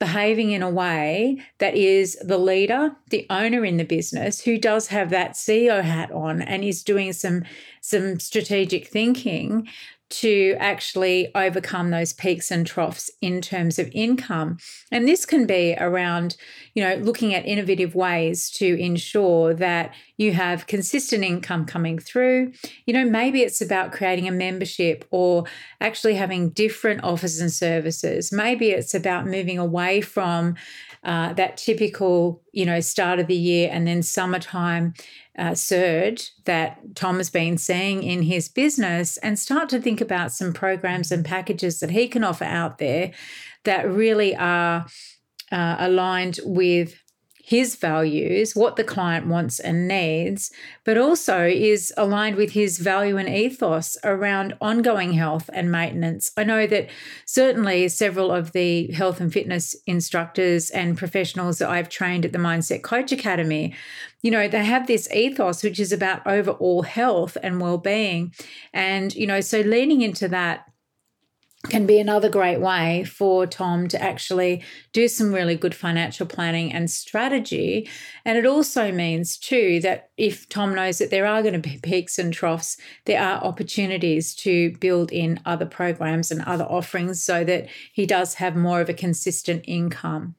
behaving 0.00 0.50
in 0.50 0.62
a 0.62 0.70
way 0.70 1.38
that 1.58 1.76
is 1.76 2.16
the 2.24 2.38
leader, 2.38 2.96
the 3.10 3.26
owner 3.28 3.64
in 3.64 3.76
the 3.76 3.84
business 3.84 4.40
who 4.40 4.56
does 4.56 4.86
have 4.86 5.10
that 5.10 5.32
CEO 5.32 5.82
hat 5.82 6.10
on 6.10 6.40
and 6.40 6.64
is 6.64 6.82
doing 6.82 7.12
some 7.12 7.44
some 7.82 8.18
strategic 8.18 8.86
thinking 8.86 9.68
to 10.10 10.56
actually 10.58 11.32
overcome 11.34 11.90
those 11.90 12.12
peaks 12.12 12.50
and 12.50 12.66
troughs 12.66 13.10
in 13.20 13.40
terms 13.40 13.78
of 13.78 13.88
income. 13.92 14.58
And 14.90 15.06
this 15.06 15.24
can 15.24 15.46
be 15.46 15.76
around, 15.78 16.36
you 16.74 16.82
know, 16.82 16.96
looking 16.96 17.32
at 17.32 17.46
innovative 17.46 17.94
ways 17.94 18.50
to 18.52 18.78
ensure 18.80 19.54
that 19.54 19.94
you 20.16 20.32
have 20.32 20.66
consistent 20.66 21.24
income 21.24 21.64
coming 21.64 21.98
through. 21.98 22.52
You 22.86 22.94
know, 22.94 23.04
maybe 23.04 23.42
it's 23.42 23.62
about 23.62 23.92
creating 23.92 24.28
a 24.28 24.32
membership 24.32 25.06
or 25.10 25.44
actually 25.80 26.14
having 26.14 26.50
different 26.50 27.04
offers 27.04 27.40
and 27.40 27.52
services. 27.52 28.32
Maybe 28.32 28.70
it's 28.70 28.94
about 28.94 29.26
moving 29.26 29.58
away 29.58 30.00
from 30.00 30.56
uh, 31.04 31.32
that 31.34 31.56
typical, 31.56 32.42
you 32.52 32.66
know, 32.66 32.80
start 32.80 33.18
of 33.18 33.26
the 33.26 33.34
year 33.34 33.70
and 33.72 33.86
then 33.86 34.02
summertime 34.02 34.92
uh, 35.40 35.54
surge 35.54 36.32
that 36.44 36.94
Tom 36.94 37.16
has 37.16 37.30
been 37.30 37.56
seeing 37.56 38.02
in 38.02 38.22
his 38.22 38.48
business 38.48 39.16
and 39.18 39.38
start 39.38 39.70
to 39.70 39.80
think 39.80 40.02
about 40.02 40.32
some 40.32 40.52
programs 40.52 41.10
and 41.10 41.24
packages 41.24 41.80
that 41.80 41.90
he 41.90 42.06
can 42.08 42.22
offer 42.22 42.44
out 42.44 42.76
there 42.76 43.12
that 43.64 43.90
really 43.90 44.36
are 44.36 44.84
uh, 45.50 45.76
aligned 45.78 46.38
with 46.44 46.94
his 47.50 47.74
values, 47.74 48.54
what 48.54 48.76
the 48.76 48.84
client 48.84 49.26
wants 49.26 49.58
and 49.58 49.88
needs, 49.88 50.52
but 50.84 50.96
also 50.96 51.44
is 51.44 51.92
aligned 51.96 52.36
with 52.36 52.52
his 52.52 52.78
value 52.78 53.16
and 53.16 53.28
ethos 53.28 53.96
around 54.04 54.56
ongoing 54.60 55.14
health 55.14 55.50
and 55.52 55.72
maintenance. 55.72 56.30
I 56.36 56.44
know 56.44 56.68
that 56.68 56.88
certainly 57.24 57.88
several 57.88 58.30
of 58.30 58.52
the 58.52 58.92
health 58.92 59.20
and 59.20 59.32
fitness 59.32 59.74
instructors 59.84 60.70
and 60.70 60.96
professionals 60.96 61.58
that 61.58 61.68
I've 61.68 61.88
trained 61.88 62.24
at 62.24 62.30
the 62.30 62.38
Mindset 62.38 62.84
Coach 62.84 63.10
Academy, 63.10 63.74
you 64.22 64.30
know, 64.30 64.46
they 64.46 64.64
have 64.64 64.86
this 64.86 65.10
ethos 65.12 65.64
which 65.64 65.80
is 65.80 65.90
about 65.90 66.24
overall 66.28 66.82
health 66.82 67.36
and 67.42 67.60
well-being. 67.60 68.32
And, 68.72 69.12
you 69.12 69.26
know, 69.26 69.40
so 69.40 69.62
leaning 69.62 70.02
into 70.02 70.28
that 70.28 70.69
can 71.68 71.86
be 71.86 72.00
another 72.00 72.30
great 72.30 72.58
way 72.58 73.04
for 73.04 73.46
Tom 73.46 73.86
to 73.88 74.02
actually 74.02 74.64
do 74.92 75.06
some 75.08 75.32
really 75.32 75.54
good 75.54 75.74
financial 75.74 76.26
planning 76.26 76.72
and 76.72 76.90
strategy. 76.90 77.88
And 78.24 78.38
it 78.38 78.46
also 78.46 78.90
means, 78.90 79.36
too, 79.36 79.78
that 79.80 80.10
if 80.16 80.48
Tom 80.48 80.74
knows 80.74 80.98
that 80.98 81.10
there 81.10 81.26
are 81.26 81.42
going 81.42 81.60
to 81.60 81.68
be 81.68 81.78
peaks 81.82 82.18
and 82.18 82.32
troughs, 82.32 82.78
there 83.04 83.22
are 83.22 83.44
opportunities 83.44 84.34
to 84.36 84.74
build 84.78 85.12
in 85.12 85.40
other 85.44 85.66
programs 85.66 86.30
and 86.30 86.40
other 86.42 86.64
offerings 86.64 87.22
so 87.22 87.44
that 87.44 87.68
he 87.92 88.06
does 88.06 88.34
have 88.34 88.56
more 88.56 88.80
of 88.80 88.88
a 88.88 88.94
consistent 88.94 89.62
income. 89.68 90.36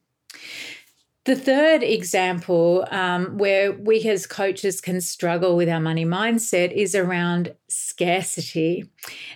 The 1.24 1.36
third 1.36 1.84
example 1.84 2.84
um, 2.90 3.38
where 3.38 3.70
we 3.70 4.02
as 4.08 4.26
coaches 4.26 4.80
can 4.80 5.00
struggle 5.00 5.56
with 5.56 5.68
our 5.68 5.78
money 5.78 6.04
mindset 6.04 6.72
is 6.72 6.96
around 6.96 7.54
scarcity. 7.68 8.90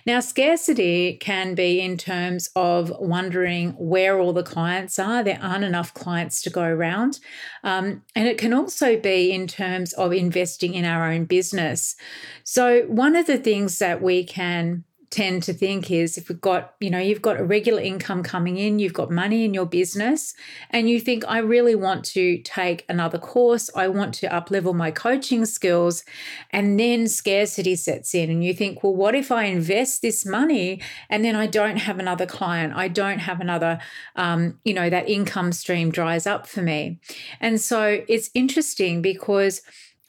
Now, 0.05 0.19
scarcity 0.19 1.15
can 1.15 1.55
be 1.55 1.79
in 1.79 1.97
terms 1.97 2.49
of 2.57 2.91
wondering 2.99 3.71
where 3.77 4.19
all 4.19 4.33
the 4.33 4.43
clients 4.43 4.99
are. 4.99 5.23
There 5.23 5.39
aren't 5.41 5.63
enough 5.63 5.93
clients 5.93 6.41
to 6.41 6.49
go 6.49 6.63
around. 6.63 7.21
Um, 7.63 8.03
and 8.15 8.27
it 8.27 8.37
can 8.37 8.53
also 8.53 8.99
be 8.99 9.31
in 9.31 9.47
terms 9.47 9.93
of 9.93 10.11
investing 10.11 10.73
in 10.73 10.83
our 10.83 11.09
own 11.09 11.23
business. 11.23 11.95
So, 12.43 12.81
one 12.87 13.15
of 13.15 13.27
the 13.27 13.37
things 13.37 13.79
that 13.79 14.01
we 14.01 14.25
can 14.25 14.83
tend 15.09 15.41
to 15.43 15.53
think 15.53 15.89
is 15.89 16.17
if 16.17 16.27
we've 16.27 16.41
got, 16.41 16.73
you 16.79 16.89
know, 16.89 16.99
you've 16.99 17.21
got 17.21 17.39
a 17.39 17.43
regular 17.43 17.81
income 17.81 18.23
coming 18.23 18.57
in, 18.57 18.79
you've 18.79 18.93
got 18.93 19.09
money 19.09 19.45
in 19.45 19.53
your 19.53 19.65
business, 19.65 20.33
and 20.69 20.89
you 20.89 20.99
think, 20.99 21.23
I 21.27 21.37
really 21.37 21.75
want 21.75 22.03
to 22.05 22.39
take 22.39 22.85
another 22.89 23.17
course, 23.17 23.69
I 23.75 23.87
want 23.87 24.13
to 24.15 24.33
up 24.33 24.51
level 24.51 24.73
my 24.73 24.91
coaching 24.91 25.45
skills, 25.45 26.03
and 26.51 26.77
then 26.79 27.07
scarcity 27.07 27.75
sets 27.75 28.13
in. 28.13 28.29
And 28.29 28.43
you 28.43 28.53
think, 28.53 28.83
well, 28.83 28.95
what 28.95 29.15
if 29.15 29.31
I 29.31 29.45
invest 29.45 30.01
this 30.01 30.25
money 30.25 30.81
and 31.09 31.23
then 31.23 31.35
I 31.35 31.47
don't 31.47 31.77
have 31.77 31.99
another 31.99 32.25
client? 32.25 32.73
I 32.75 32.89
don't 32.89 33.19
have 33.19 33.39
another, 33.39 33.79
um, 34.17 34.59
you 34.65 34.73
know, 34.73 34.89
that 34.89 35.09
income 35.09 35.53
stream 35.53 35.89
dries 35.89 36.27
up 36.27 36.47
for 36.47 36.61
me. 36.61 36.99
And 37.39 37.61
so 37.61 38.03
it's 38.09 38.29
interesting 38.33 39.01
because 39.01 39.61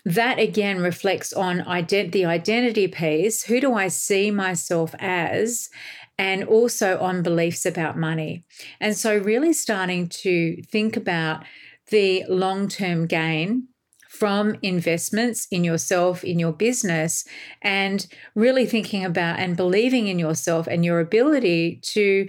that 0.09 0.39
again 0.39 0.81
reflects 0.81 1.35
on 1.35 1.61
ident- 1.61 2.13
the 2.13 2.25
identity 2.25 2.89
piece. 2.89 3.45
Who 3.45 3.61
do 3.61 3.75
I 3.75 3.89
see 3.89 4.31
myself 4.31 4.95
as? 4.99 5.69
And 6.17 6.45
also 6.45 6.99
on 6.99 7.23
beliefs 7.23 7.67
about 7.67 7.97
money. 7.97 8.45
And 8.81 8.97
so, 8.97 9.19
really 9.19 9.53
starting 9.53 10.09
to 10.25 10.63
think 10.63 10.97
about 10.97 11.45
the 11.91 12.25
long 12.29 12.69
term 12.69 13.07
gain 13.07 13.69
from 14.09 14.57
investments 14.63 15.47
in 15.51 15.63
yourself, 15.63 16.25
in 16.25 16.39
your 16.39 16.53
business, 16.53 17.25
and 17.61 18.07
really 18.35 18.65
thinking 18.65 19.05
about 19.05 19.39
and 19.39 19.57
believing 19.57 20.09
in 20.09 20.19
yourself 20.19 20.67
and 20.67 20.85
your 20.85 20.99
ability 21.01 21.81
to 21.83 22.29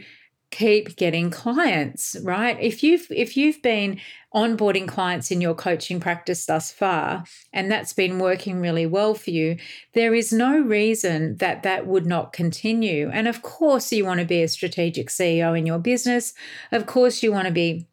keep 0.52 0.96
getting 0.96 1.30
clients 1.30 2.16
right? 2.24 2.58
If 2.60 2.84
you've 2.84 3.08
if 3.12 3.38
you've 3.38 3.62
been 3.62 4.00
onboarding 4.34 4.88
clients 4.88 5.32
in 5.32 5.42
your 5.42 5.56
coaching 5.56 6.00
practice 6.00 6.46
thus 6.46 6.72
far 6.72 7.24
and 7.54 7.72
that's 7.72 7.94
been 7.94 8.20
working 8.20 8.60
really 8.60 8.86
well 8.86 9.16
for 9.16 9.32
you 9.32 9.58
there 9.94 10.14
is 10.14 10.32
no 10.32 10.60
reason 10.60 11.36
that 11.38 11.64
that 11.64 11.88
would 11.88 12.06
not 12.06 12.34
continue. 12.34 13.10
And 13.12 13.28
of 13.28 13.42
course 13.42 13.92
you 13.92 14.06
want 14.06 14.20
to 14.20 14.26
be 14.26 14.44
a 14.44 14.48
strategic 14.48 15.10
CEO 15.10 15.58
in 15.58 15.66
your 15.66 15.80
business. 15.80 16.34
Of 16.72 16.86
course 16.86 17.22
you 17.22 17.32
want 17.32 17.48
to 17.48 17.54
be 17.54 17.88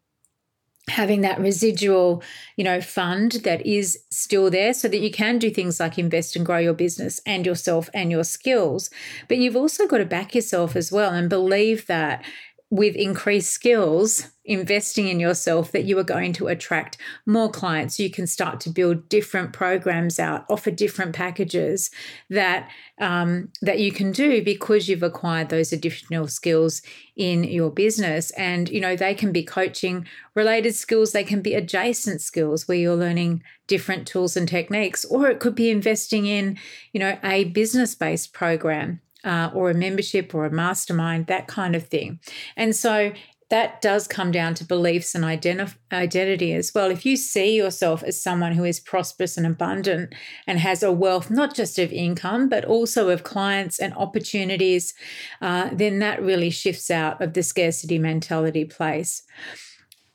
having 0.89 1.19
that 1.21 1.39
residual 1.39 2.23
you 2.55 2.63
know 2.63 2.79
fund 2.79 3.33
that 3.43 3.65
is 3.65 3.99
still 4.09 4.49
there 4.49 4.73
so 4.73 4.87
that 4.87 4.99
you 4.99 5.11
can 5.11 5.37
do 5.37 5.49
things 5.49 5.79
like 5.79 5.99
invest 5.99 6.35
and 6.35 6.45
grow 6.45 6.57
your 6.57 6.73
business 6.73 7.19
and 7.25 7.45
yourself 7.45 7.89
and 7.93 8.09
your 8.09 8.23
skills. 8.23 8.89
But 9.27 9.37
you've 9.37 9.55
also 9.55 9.85
got 9.87 9.97
to 9.97 10.05
back 10.05 10.33
yourself 10.33 10.75
as 10.75 10.91
well 10.91 11.11
and 11.11 11.29
believe 11.29 11.87
that 11.87 12.23
with 12.69 12.95
increased 12.95 13.51
skills, 13.51 14.27
investing 14.43 15.07
in 15.07 15.21
yourself, 15.21 15.71
that 15.71 15.85
you 15.85 15.97
are 15.99 16.03
going 16.03 16.33
to 16.33 16.47
attract 16.47 16.97
more 17.25 17.49
clients. 17.49 17.97
You 17.97 18.09
can 18.09 18.27
start 18.27 18.59
to 18.61 18.69
build 18.69 19.07
different 19.07 19.53
programs 19.53 20.19
out, 20.19 20.45
offer 20.49 20.69
different 20.69 21.15
packages 21.15 21.89
that 22.29 22.69
um, 22.99 23.49
that 23.61 23.79
you 23.79 23.93
can 23.93 24.11
do 24.11 24.43
because 24.43 24.89
you've 24.89 25.03
acquired 25.03 25.47
those 25.47 25.71
additional 25.71 26.27
skills 26.27 26.81
in 27.15 27.45
your 27.45 27.69
business. 27.69 28.31
And 28.31 28.67
you 28.67 28.81
know 28.81 28.97
they 28.97 29.13
can 29.13 29.31
be 29.31 29.43
coaching 29.43 30.05
related 30.35 30.75
skills, 30.75 31.13
they 31.13 31.23
can 31.23 31.41
be 31.41 31.53
adjacent 31.53 32.21
skills 32.21 32.67
where 32.67 32.77
you're 32.77 32.97
learning 32.97 33.43
different 33.67 34.07
tools 34.07 34.35
and 34.35 34.47
techniques, 34.47 35.05
or 35.05 35.29
it 35.29 35.39
could 35.39 35.55
be 35.55 35.69
investing 35.69 36.25
in 36.25 36.57
you 36.91 36.99
know 36.99 37.17
a 37.23 37.45
business 37.45 37.95
based 37.95 38.33
program 38.33 38.99
uh, 39.27 39.51
or 39.53 39.69
a 39.69 39.73
membership 39.75 40.33
or 40.33 40.45
a 40.45 40.51
mastermind, 40.51 41.27
that 41.27 41.47
kind 41.47 41.75
of 41.75 41.87
thing. 41.87 42.19
And 42.55 42.75
so 42.75 43.11
that 43.49 43.81
does 43.81 44.07
come 44.07 44.31
down 44.31 44.53
to 44.55 44.65
beliefs 44.65 45.15
and 45.15 45.23
identif- 45.23 45.77
identity 45.91 46.53
as 46.53 46.73
well. 46.73 46.91
If 46.91 47.05
you 47.05 47.15
see 47.15 47.55
yourself 47.55 48.03
as 48.03 48.21
someone 48.21 48.53
who 48.53 48.65
is 48.65 48.79
prosperous 48.79 49.37
and 49.37 49.45
abundant 49.45 50.13
and 50.45 50.59
has 50.59 50.83
a 50.83 50.91
wealth 50.91 51.29
not 51.29 51.55
just 51.55 51.79
of 51.79 51.91
income, 51.93 52.49
but 52.49 52.65
also 52.65 53.09
of 53.09 53.23
clients 53.23 53.79
and 53.79 53.93
opportunities, 53.93 54.93
uh, 55.41 55.69
then 55.71 55.99
that 55.99 56.21
really 56.21 56.49
shifts 56.49 56.91
out 56.91 57.21
of 57.21 57.33
the 57.33 57.43
scarcity 57.43 57.97
mentality 57.97 58.65
place. 58.65 59.23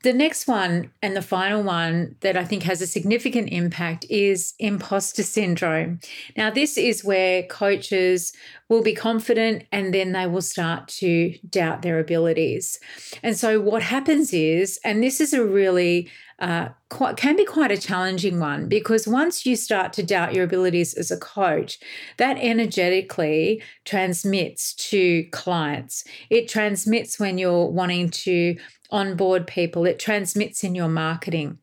The 0.02 0.12
next 0.12 0.48
one 0.48 0.90
and 1.00 1.14
the 1.14 1.22
final 1.22 1.62
one 1.62 2.16
that 2.20 2.36
I 2.36 2.44
think 2.44 2.64
has 2.64 2.82
a 2.82 2.88
significant 2.88 3.50
impact 3.52 4.04
is 4.10 4.54
imposter 4.58 5.22
syndrome. 5.22 6.00
Now, 6.36 6.50
this 6.50 6.76
is 6.76 7.04
where 7.04 7.44
coaches 7.44 8.32
will 8.68 8.82
be 8.82 8.94
confident 8.94 9.64
and 9.70 9.94
then 9.94 10.10
they 10.12 10.26
will 10.26 10.42
start 10.42 10.88
to 10.88 11.38
doubt 11.48 11.82
their 11.82 12.00
abilities. 12.00 12.80
And 13.22 13.36
so, 13.36 13.60
what 13.60 13.82
happens 13.82 14.32
is, 14.32 14.80
and 14.84 15.02
this 15.02 15.20
is 15.20 15.32
a 15.32 15.44
really 15.44 16.10
uh, 16.40 16.70
quite, 16.88 17.16
can 17.16 17.36
be 17.36 17.44
quite 17.44 17.70
a 17.70 17.78
challenging 17.78 18.40
one 18.40 18.68
because 18.68 19.06
once 19.06 19.46
you 19.46 19.54
start 19.54 19.92
to 19.92 20.02
doubt 20.02 20.34
your 20.34 20.42
abilities 20.42 20.92
as 20.94 21.12
a 21.12 21.16
coach, 21.16 21.78
that 22.16 22.36
energetically 22.38 23.62
transmits 23.84 24.74
to 24.74 25.22
clients. 25.30 26.02
It 26.30 26.48
transmits 26.48 27.20
when 27.20 27.38
you're 27.38 27.68
wanting 27.68 28.10
to 28.10 28.56
onboard 28.92 29.46
people, 29.46 29.84
it 29.86 29.98
transmits 29.98 30.62
in 30.62 30.74
your 30.74 30.88
marketing. 30.88 31.58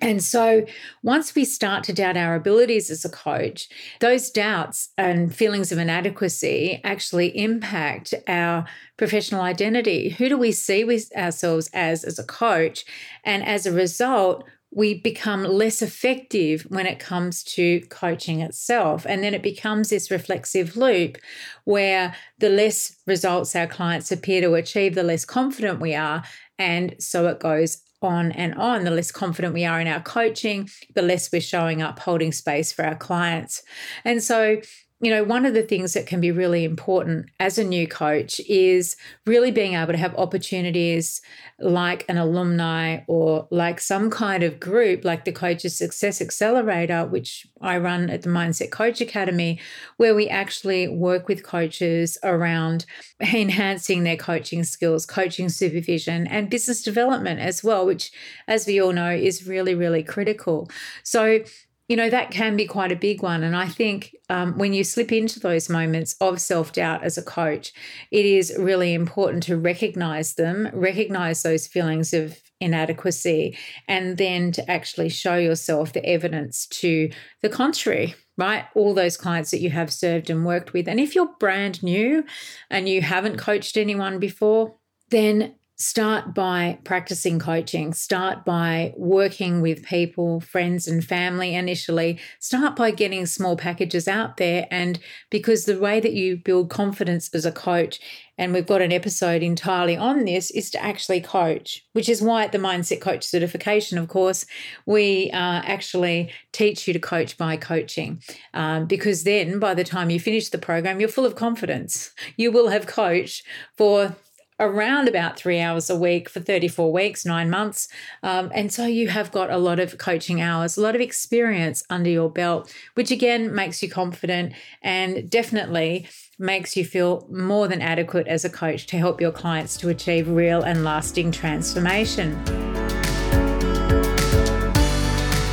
And 0.00 0.22
so, 0.22 0.66
once 1.02 1.34
we 1.34 1.44
start 1.44 1.84
to 1.84 1.92
doubt 1.92 2.16
our 2.16 2.34
abilities 2.34 2.90
as 2.90 3.04
a 3.04 3.08
coach, 3.08 3.68
those 4.00 4.30
doubts 4.30 4.88
and 4.98 5.34
feelings 5.34 5.70
of 5.70 5.78
inadequacy 5.78 6.80
actually 6.82 7.28
impact 7.38 8.12
our 8.26 8.66
professional 8.96 9.40
identity. 9.40 10.10
Who 10.10 10.28
do 10.28 10.36
we 10.36 10.50
see 10.50 10.84
ourselves 11.16 11.70
as 11.72 12.02
as 12.02 12.18
a 12.18 12.24
coach? 12.24 12.84
And 13.22 13.46
as 13.46 13.66
a 13.66 13.72
result, 13.72 14.44
we 14.74 14.94
become 15.00 15.44
less 15.44 15.82
effective 15.82 16.62
when 16.68 16.86
it 16.86 16.98
comes 16.98 17.44
to 17.44 17.80
coaching 17.88 18.40
itself. 18.40 19.06
And 19.08 19.22
then 19.22 19.32
it 19.32 19.42
becomes 19.42 19.90
this 19.90 20.10
reflexive 20.10 20.76
loop 20.76 21.16
where 21.64 22.14
the 22.38 22.48
less 22.48 22.96
results 23.06 23.54
our 23.54 23.68
clients 23.68 24.10
appear 24.10 24.40
to 24.40 24.54
achieve, 24.54 24.94
the 24.94 25.04
less 25.04 25.24
confident 25.24 25.80
we 25.80 25.94
are. 25.94 26.24
And 26.58 26.96
so 26.98 27.28
it 27.28 27.38
goes 27.38 27.82
on 28.02 28.32
and 28.32 28.54
on. 28.56 28.84
The 28.84 28.90
less 28.90 29.12
confident 29.12 29.54
we 29.54 29.64
are 29.64 29.80
in 29.80 29.86
our 29.86 30.02
coaching, 30.02 30.68
the 30.94 31.02
less 31.02 31.30
we're 31.32 31.40
showing 31.40 31.80
up 31.80 32.00
holding 32.00 32.32
space 32.32 32.72
for 32.72 32.84
our 32.84 32.96
clients. 32.96 33.62
And 34.04 34.22
so 34.22 34.60
you 35.04 35.10
know, 35.10 35.22
one 35.22 35.44
of 35.44 35.52
the 35.52 35.62
things 35.62 35.92
that 35.92 36.06
can 36.06 36.20
be 36.20 36.30
really 36.30 36.64
important 36.64 37.26
as 37.38 37.58
a 37.58 37.64
new 37.64 37.86
coach 37.86 38.40
is 38.48 38.96
really 39.26 39.50
being 39.50 39.74
able 39.74 39.92
to 39.92 39.98
have 39.98 40.14
opportunities 40.16 41.20
like 41.60 42.04
an 42.08 42.16
alumni 42.16 43.00
or 43.06 43.46
like 43.50 43.80
some 43.80 44.10
kind 44.10 44.42
of 44.42 44.58
group 44.58 45.04
like 45.04 45.24
the 45.24 45.32
Coaches 45.32 45.76
Success 45.76 46.20
Accelerator, 46.22 47.06
which 47.06 47.46
I 47.60 47.76
run 47.78 48.08
at 48.08 48.22
the 48.22 48.30
Mindset 48.30 48.70
Coach 48.70 49.00
Academy, 49.00 49.60
where 49.98 50.14
we 50.14 50.28
actually 50.28 50.88
work 50.88 51.28
with 51.28 51.44
coaches 51.44 52.16
around 52.22 52.86
enhancing 53.20 54.04
their 54.04 54.16
coaching 54.16 54.64
skills, 54.64 55.04
coaching 55.04 55.48
supervision, 55.48 56.26
and 56.26 56.48
business 56.48 56.82
development 56.82 57.40
as 57.40 57.62
well, 57.62 57.84
which, 57.84 58.10
as 58.48 58.66
we 58.66 58.80
all 58.80 58.92
know, 58.92 59.10
is 59.10 59.46
really, 59.46 59.74
really 59.74 60.02
critical. 60.02 60.70
So, 61.02 61.40
you 61.88 61.96
know, 61.96 62.08
that 62.08 62.30
can 62.30 62.56
be 62.56 62.66
quite 62.66 62.92
a 62.92 62.96
big 62.96 63.22
one. 63.22 63.42
And 63.42 63.54
I 63.54 63.68
think 63.68 64.16
um, 64.30 64.56
when 64.56 64.72
you 64.72 64.84
slip 64.84 65.12
into 65.12 65.38
those 65.38 65.68
moments 65.68 66.16
of 66.20 66.40
self 66.40 66.72
doubt 66.72 67.04
as 67.04 67.18
a 67.18 67.22
coach, 67.22 67.72
it 68.10 68.24
is 68.24 68.54
really 68.58 68.94
important 68.94 69.42
to 69.44 69.56
recognize 69.56 70.34
them, 70.34 70.70
recognize 70.72 71.42
those 71.42 71.66
feelings 71.66 72.14
of 72.14 72.40
inadequacy, 72.58 73.58
and 73.86 74.16
then 74.16 74.50
to 74.52 74.70
actually 74.70 75.10
show 75.10 75.36
yourself 75.36 75.92
the 75.92 76.04
evidence 76.06 76.66
to 76.68 77.10
the 77.42 77.50
contrary, 77.50 78.14
right? 78.38 78.64
All 78.74 78.94
those 78.94 79.18
clients 79.18 79.50
that 79.50 79.60
you 79.60 79.68
have 79.70 79.92
served 79.92 80.30
and 80.30 80.46
worked 80.46 80.72
with. 80.72 80.88
And 80.88 80.98
if 80.98 81.14
you're 81.14 81.34
brand 81.38 81.82
new 81.82 82.24
and 82.70 82.88
you 82.88 83.02
haven't 83.02 83.36
coached 83.36 83.76
anyone 83.76 84.18
before, 84.18 84.74
then 85.10 85.54
start 85.76 86.34
by 86.34 86.78
practicing 86.84 87.38
coaching, 87.38 87.92
start 87.92 88.44
by 88.44 88.94
working 88.96 89.60
with 89.60 89.84
people, 89.84 90.40
friends, 90.40 90.86
and 90.86 91.04
family 91.04 91.54
initially. 91.54 92.18
Start 92.38 92.76
by 92.76 92.92
getting 92.92 93.26
small 93.26 93.56
packages 93.56 94.06
out 94.06 94.36
there. 94.36 94.66
And 94.70 95.00
because 95.30 95.64
the 95.64 95.78
way 95.78 95.98
that 95.98 96.12
you 96.12 96.36
build 96.36 96.70
confidence 96.70 97.28
as 97.34 97.44
a 97.44 97.52
coach, 97.52 97.98
and 98.38 98.52
we've 98.52 98.66
got 98.66 98.82
an 98.82 98.92
episode 98.92 99.42
entirely 99.42 99.96
on 99.96 100.24
this, 100.24 100.50
is 100.52 100.70
to 100.70 100.82
actually 100.82 101.20
coach, 101.20 101.84
which 101.92 102.08
is 102.08 102.22
why 102.22 102.44
at 102.44 102.52
the 102.52 102.58
Mindset 102.58 103.00
Coach 103.00 103.24
certification, 103.24 103.98
of 103.98 104.08
course, 104.08 104.46
we 104.86 105.30
uh, 105.32 105.62
actually 105.64 106.30
teach 106.52 106.86
you 106.86 106.92
to 106.92 107.00
coach 107.00 107.36
by 107.36 107.56
coaching. 107.56 108.22
Um, 108.52 108.86
because 108.86 109.24
then 109.24 109.58
by 109.58 109.74
the 109.74 109.84
time 109.84 110.10
you 110.10 110.20
finish 110.20 110.48
the 110.50 110.58
program, 110.58 111.00
you're 111.00 111.08
full 111.08 111.26
of 111.26 111.34
confidence. 111.34 112.12
You 112.36 112.52
will 112.52 112.68
have 112.68 112.86
coached 112.86 113.44
for 113.76 114.16
around 114.60 115.08
about 115.08 115.36
three 115.36 115.60
hours 115.60 115.90
a 115.90 115.96
week 115.96 116.28
for 116.28 116.40
34 116.40 116.92
weeks, 116.92 117.26
nine 117.26 117.50
months. 117.50 117.88
Um, 118.22 118.50
and 118.54 118.72
so 118.72 118.86
you 118.86 119.08
have 119.08 119.32
got 119.32 119.50
a 119.50 119.58
lot 119.58 119.80
of 119.80 119.98
coaching 119.98 120.40
hours, 120.40 120.76
a 120.76 120.80
lot 120.80 120.94
of 120.94 121.00
experience 121.00 121.82
under 121.90 122.10
your 122.10 122.30
belt, 122.30 122.72
which 122.94 123.10
again 123.10 123.54
makes 123.54 123.82
you 123.82 123.90
confident 123.90 124.52
and 124.82 125.28
definitely 125.28 126.08
makes 126.38 126.76
you 126.76 126.84
feel 126.84 127.26
more 127.30 127.68
than 127.68 127.80
adequate 127.80 128.26
as 128.26 128.44
a 128.44 128.50
coach 128.50 128.86
to 128.86 128.96
help 128.96 129.20
your 129.20 129.32
clients 129.32 129.76
to 129.78 129.88
achieve 129.88 130.28
real 130.28 130.62
and 130.62 130.84
lasting 130.84 131.32
transformation. 131.32 132.34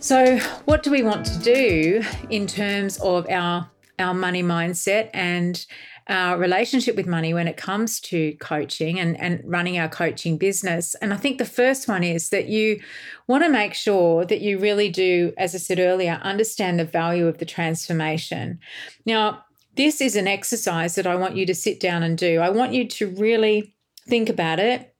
So, 0.00 0.38
what 0.64 0.82
do 0.82 0.90
we 0.90 1.02
want 1.02 1.26
to 1.26 1.38
do 1.40 2.02
in 2.30 2.46
terms 2.46 2.98
of 2.98 3.28
our 3.28 3.70
our 3.98 4.14
money 4.14 4.42
mindset 4.42 5.10
and 5.12 5.66
our 6.08 6.38
relationship 6.38 6.96
with 6.96 7.06
money 7.06 7.34
when 7.34 7.46
it 7.46 7.56
comes 7.56 8.00
to 8.00 8.32
coaching 8.36 8.98
and, 8.98 9.20
and 9.20 9.42
running 9.44 9.78
our 9.78 9.88
coaching 9.88 10.38
business. 10.38 10.94
And 10.96 11.12
I 11.12 11.18
think 11.18 11.38
the 11.38 11.44
first 11.44 11.86
one 11.86 12.02
is 12.02 12.30
that 12.30 12.48
you 12.48 12.80
want 13.26 13.44
to 13.44 13.50
make 13.50 13.74
sure 13.74 14.24
that 14.24 14.40
you 14.40 14.58
really 14.58 14.88
do, 14.88 15.32
as 15.36 15.54
I 15.54 15.58
said 15.58 15.78
earlier, 15.78 16.18
understand 16.22 16.78
the 16.78 16.84
value 16.84 17.26
of 17.26 17.38
the 17.38 17.44
transformation. 17.44 18.58
Now, 19.04 19.44
this 19.76 20.00
is 20.00 20.16
an 20.16 20.26
exercise 20.26 20.94
that 20.94 21.06
I 21.06 21.14
want 21.14 21.36
you 21.36 21.44
to 21.46 21.54
sit 21.54 21.78
down 21.78 22.02
and 22.02 22.16
do. 22.16 22.40
I 22.40 22.50
want 22.50 22.72
you 22.72 22.88
to 22.88 23.08
really 23.08 23.76
think 24.08 24.28
about 24.28 24.58
it. 24.58 24.94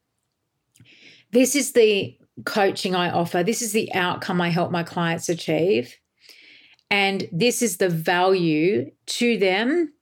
This 1.33 1.57
is 1.57 1.73
the 1.73 2.17
coaching 2.45 2.95
I 2.95 3.11
offer. 3.11 3.43
This 3.43 3.63
is 3.63 3.73
the 3.73 3.93
outcome 3.95 4.41
I 4.41 4.51
help 4.51 4.71
my 4.71 4.83
clients 4.83 5.29
achieve. 5.29 5.97
And 6.91 7.29
this 7.33 7.61
is 7.61 7.79
the 7.79 7.89
value 7.89 8.91
to 9.07 9.37
them, 9.39 9.93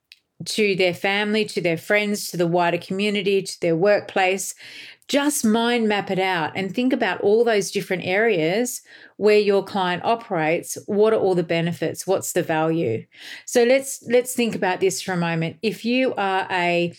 to 0.45 0.75
their 0.75 0.93
family, 0.93 1.45
to 1.45 1.61
their 1.61 1.77
friends, 1.77 2.29
to 2.29 2.37
the 2.37 2.47
wider 2.47 2.77
community, 2.77 3.41
to 3.41 3.61
their 3.61 3.75
workplace. 3.75 4.53
Just 5.07 5.45
mind 5.45 5.87
map 5.87 6.11
it 6.11 6.19
out 6.19 6.51
and 6.55 6.73
think 6.73 6.91
about 6.91 7.21
all 7.21 7.45
those 7.45 7.71
different 7.71 8.03
areas 8.05 8.81
where 9.15 9.39
your 9.39 9.63
client 9.63 10.03
operates. 10.03 10.77
What 10.85 11.13
are 11.13 11.19
all 11.19 11.33
the 11.33 11.43
benefits? 11.43 12.05
What's 12.05 12.33
the 12.33 12.43
value? 12.43 13.05
So 13.45 13.63
let's 13.63 14.03
let's 14.09 14.33
think 14.33 14.53
about 14.53 14.81
this 14.81 15.01
for 15.01 15.13
a 15.13 15.17
moment. 15.17 15.57
If 15.61 15.85
you 15.85 16.13
are 16.15 16.45
a, 16.51 16.93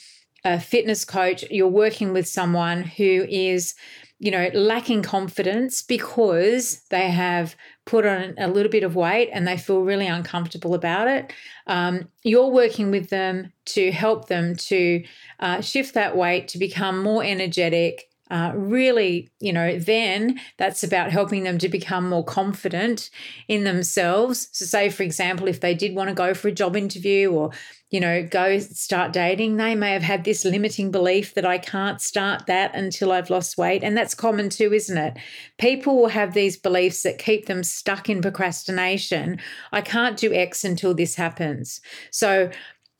a 0.44 0.58
fitness 0.58 1.04
coach, 1.04 1.44
you're 1.50 1.68
working 1.68 2.14
with 2.14 2.26
someone 2.26 2.82
who 2.82 3.26
is 3.28 3.74
you 4.20 4.32
know, 4.32 4.50
lacking 4.52 5.02
confidence 5.02 5.82
because 5.82 6.82
they 6.90 7.08
have 7.10 7.54
put 7.88 8.04
on 8.04 8.34
a 8.36 8.46
little 8.46 8.70
bit 8.70 8.84
of 8.84 8.94
weight 8.94 9.30
and 9.32 9.48
they 9.48 9.56
feel 9.56 9.80
really 9.80 10.06
uncomfortable 10.06 10.74
about 10.74 11.08
it. 11.08 11.32
Um, 11.66 12.08
you're 12.22 12.50
working 12.50 12.90
with 12.90 13.08
them 13.08 13.50
to 13.64 13.90
help 13.90 14.28
them 14.28 14.56
to 14.56 15.02
uh, 15.40 15.62
shift 15.62 15.94
that 15.94 16.14
weight 16.14 16.48
to 16.48 16.58
become 16.58 17.02
more 17.02 17.24
energetic, 17.24 18.07
uh, 18.30 18.52
really, 18.54 19.30
you 19.40 19.52
know, 19.52 19.78
then 19.78 20.38
that's 20.58 20.82
about 20.82 21.10
helping 21.10 21.44
them 21.44 21.58
to 21.58 21.68
become 21.68 22.08
more 22.08 22.24
confident 22.24 23.10
in 23.48 23.64
themselves. 23.64 24.48
So, 24.52 24.64
say, 24.64 24.90
for 24.90 25.02
example, 25.02 25.48
if 25.48 25.60
they 25.60 25.74
did 25.74 25.94
want 25.94 26.08
to 26.08 26.14
go 26.14 26.34
for 26.34 26.48
a 26.48 26.52
job 26.52 26.76
interview 26.76 27.30
or, 27.30 27.50
you 27.90 28.00
know, 28.00 28.22
go 28.22 28.58
start 28.58 29.12
dating, 29.12 29.56
they 29.56 29.74
may 29.74 29.92
have 29.92 30.02
had 30.02 30.24
this 30.24 30.44
limiting 30.44 30.90
belief 30.90 31.34
that 31.34 31.46
I 31.46 31.56
can't 31.58 32.00
start 32.02 32.46
that 32.46 32.74
until 32.74 33.12
I've 33.12 33.30
lost 33.30 33.56
weight. 33.56 33.82
And 33.82 33.96
that's 33.96 34.14
common 34.14 34.50
too, 34.50 34.72
isn't 34.72 34.98
it? 34.98 35.16
People 35.58 35.96
will 35.96 36.08
have 36.08 36.34
these 36.34 36.56
beliefs 36.56 37.02
that 37.02 37.18
keep 37.18 37.46
them 37.46 37.62
stuck 37.64 38.10
in 38.10 38.20
procrastination. 38.20 39.38
I 39.72 39.80
can't 39.80 40.18
do 40.18 40.34
X 40.34 40.64
until 40.64 40.94
this 40.94 41.14
happens. 41.14 41.80
So, 42.10 42.50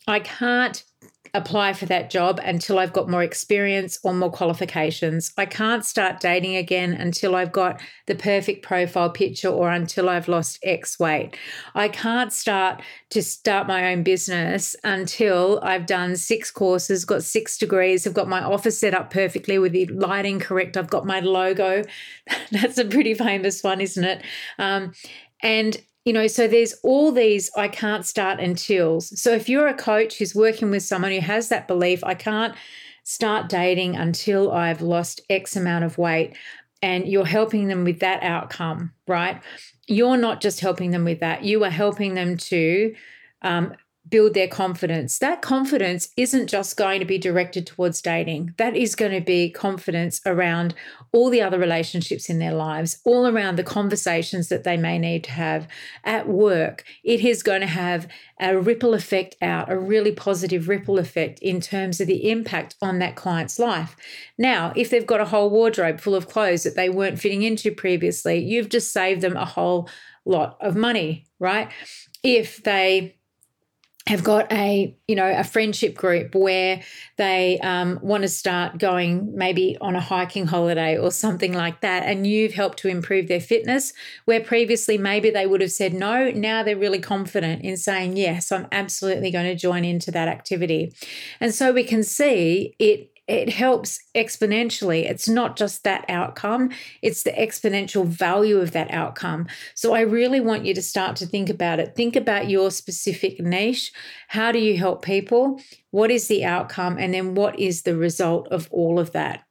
I 0.06 0.20
can't 0.20 0.82
apply 1.38 1.72
for 1.72 1.86
that 1.86 2.10
job 2.10 2.40
until 2.44 2.78
I've 2.78 2.92
got 2.92 3.08
more 3.08 3.22
experience 3.22 3.98
or 4.02 4.12
more 4.12 4.30
qualifications. 4.30 5.32
I 5.38 5.46
can't 5.46 5.84
start 5.84 6.20
dating 6.20 6.56
again 6.56 6.92
until 6.92 7.34
I've 7.34 7.52
got 7.52 7.80
the 8.06 8.14
perfect 8.14 8.62
profile 8.62 9.10
picture 9.10 9.48
or 9.48 9.70
until 9.70 10.08
I've 10.08 10.28
lost 10.28 10.58
X 10.62 10.98
weight. 10.98 11.36
I 11.74 11.88
can't 11.88 12.32
start 12.32 12.82
to 13.10 13.22
start 13.22 13.66
my 13.66 13.92
own 13.92 14.02
business 14.02 14.76
until 14.84 15.60
I've 15.62 15.86
done 15.86 16.16
six 16.16 16.50
courses, 16.50 17.04
got 17.04 17.22
six 17.22 17.56
degrees, 17.56 18.06
I've 18.06 18.14
got 18.14 18.28
my 18.28 18.42
office 18.42 18.78
set 18.78 18.92
up 18.92 19.10
perfectly 19.10 19.58
with 19.58 19.72
the 19.72 19.86
lighting 19.86 20.40
correct, 20.40 20.76
I've 20.76 20.90
got 20.90 21.06
my 21.06 21.20
logo. 21.20 21.84
That's 22.50 22.78
a 22.78 22.84
pretty 22.84 23.14
famous 23.14 23.62
one, 23.62 23.80
isn't 23.80 24.04
it? 24.04 24.22
Um, 24.58 24.92
and 25.42 25.76
you 26.08 26.14
know, 26.14 26.26
so 26.26 26.48
there's 26.48 26.72
all 26.82 27.12
these 27.12 27.50
I 27.54 27.68
can't 27.68 28.06
start 28.06 28.40
untils. 28.40 29.14
So 29.18 29.30
if 29.30 29.46
you're 29.46 29.68
a 29.68 29.74
coach 29.74 30.16
who's 30.16 30.34
working 30.34 30.70
with 30.70 30.82
someone 30.82 31.12
who 31.12 31.20
has 31.20 31.50
that 31.50 31.68
belief, 31.68 32.02
I 32.02 32.14
can't 32.14 32.54
start 33.04 33.50
dating 33.50 33.94
until 33.94 34.50
I've 34.50 34.80
lost 34.80 35.20
X 35.28 35.54
amount 35.54 35.84
of 35.84 35.98
weight, 35.98 36.34
and 36.80 37.06
you're 37.06 37.26
helping 37.26 37.68
them 37.68 37.84
with 37.84 38.00
that 38.00 38.22
outcome, 38.22 38.90
right? 39.06 39.42
You're 39.86 40.16
not 40.16 40.40
just 40.40 40.60
helping 40.60 40.92
them 40.92 41.04
with 41.04 41.20
that, 41.20 41.44
you 41.44 41.62
are 41.64 41.70
helping 41.70 42.14
them 42.14 42.38
to 42.38 42.94
um, 43.42 43.74
build 44.10 44.34
their 44.34 44.48
confidence. 44.48 45.18
That 45.18 45.42
confidence 45.42 46.08
isn't 46.16 46.48
just 46.48 46.76
going 46.76 47.00
to 47.00 47.06
be 47.06 47.18
directed 47.18 47.66
towards 47.66 48.00
dating. 48.00 48.54
That 48.56 48.76
is 48.76 48.94
going 48.94 49.12
to 49.12 49.20
be 49.20 49.50
confidence 49.50 50.20
around 50.24 50.74
all 51.12 51.30
the 51.30 51.42
other 51.42 51.58
relationships 51.58 52.28
in 52.28 52.38
their 52.38 52.52
lives, 52.52 53.00
all 53.04 53.26
around 53.26 53.56
the 53.56 53.64
conversations 53.64 54.48
that 54.48 54.64
they 54.64 54.76
may 54.76 54.98
need 54.98 55.24
to 55.24 55.30
have 55.32 55.68
at 56.04 56.28
work. 56.28 56.84
It 57.02 57.24
is 57.24 57.42
going 57.42 57.60
to 57.60 57.66
have 57.66 58.08
a 58.40 58.58
ripple 58.58 58.94
effect 58.94 59.36
out, 59.42 59.70
a 59.70 59.78
really 59.78 60.12
positive 60.12 60.68
ripple 60.68 60.98
effect 60.98 61.38
in 61.40 61.60
terms 61.60 62.00
of 62.00 62.06
the 62.06 62.30
impact 62.30 62.76
on 62.80 62.98
that 63.00 63.16
client's 63.16 63.58
life. 63.58 63.96
Now, 64.36 64.72
if 64.76 64.90
they've 64.90 65.06
got 65.06 65.20
a 65.20 65.26
whole 65.26 65.50
wardrobe 65.50 66.00
full 66.00 66.14
of 66.14 66.28
clothes 66.28 66.62
that 66.62 66.76
they 66.76 66.88
weren't 66.88 67.18
fitting 67.18 67.42
into 67.42 67.70
previously, 67.72 68.38
you've 68.38 68.68
just 68.68 68.92
saved 68.92 69.20
them 69.20 69.36
a 69.36 69.44
whole 69.44 69.88
lot 70.24 70.56
of 70.60 70.76
money, 70.76 71.26
right? 71.38 71.70
If 72.22 72.62
they 72.62 73.17
have 74.08 74.24
got 74.24 74.50
a 74.50 74.94
you 75.06 75.14
know 75.14 75.30
a 75.30 75.44
friendship 75.44 75.94
group 75.94 76.34
where 76.34 76.82
they 77.16 77.58
um, 77.60 77.98
want 78.02 78.22
to 78.22 78.28
start 78.28 78.78
going 78.78 79.36
maybe 79.36 79.76
on 79.80 79.94
a 79.94 80.00
hiking 80.00 80.46
holiday 80.46 80.96
or 80.96 81.10
something 81.10 81.52
like 81.52 81.82
that 81.82 82.04
and 82.04 82.26
you've 82.26 82.54
helped 82.54 82.78
to 82.78 82.88
improve 82.88 83.28
their 83.28 83.40
fitness 83.40 83.92
where 84.24 84.40
previously 84.40 84.96
maybe 84.96 85.28
they 85.30 85.46
would 85.46 85.60
have 85.60 85.70
said 85.70 85.92
no 85.92 86.30
now 86.30 86.62
they're 86.62 86.76
really 86.76 86.98
confident 86.98 87.62
in 87.62 87.76
saying 87.76 88.16
yes 88.16 88.50
i'm 88.50 88.66
absolutely 88.72 89.30
going 89.30 89.44
to 89.44 89.54
join 89.54 89.84
into 89.84 90.10
that 90.10 90.28
activity. 90.28 90.92
And 91.40 91.54
so 91.54 91.72
we 91.72 91.84
can 91.84 92.02
see 92.02 92.74
it 92.78 93.10
it 93.28 93.50
helps 93.50 94.00
exponentially. 94.16 95.08
It's 95.08 95.28
not 95.28 95.56
just 95.56 95.84
that 95.84 96.06
outcome, 96.08 96.70
it's 97.02 97.22
the 97.22 97.32
exponential 97.32 98.06
value 98.06 98.58
of 98.58 98.72
that 98.72 98.90
outcome. 98.90 99.46
So 99.74 99.94
I 99.94 100.00
really 100.00 100.40
want 100.40 100.64
you 100.64 100.74
to 100.74 100.82
start 100.82 101.14
to 101.16 101.26
think 101.26 101.50
about 101.50 101.78
it. 101.78 101.94
Think 101.94 102.16
about 102.16 102.48
your 102.48 102.70
specific 102.70 103.38
niche. 103.38 103.92
How 104.28 104.50
do 104.50 104.58
you 104.58 104.78
help 104.78 105.04
people? 105.04 105.60
What 105.90 106.10
is 106.10 106.28
the 106.28 106.44
outcome? 106.44 106.96
And 106.98 107.12
then 107.12 107.34
what 107.34 107.58
is 107.58 107.82
the 107.82 107.96
result 107.96 108.48
of 108.48 108.66
all 108.70 108.98
of 108.98 109.12
that? 109.12 109.44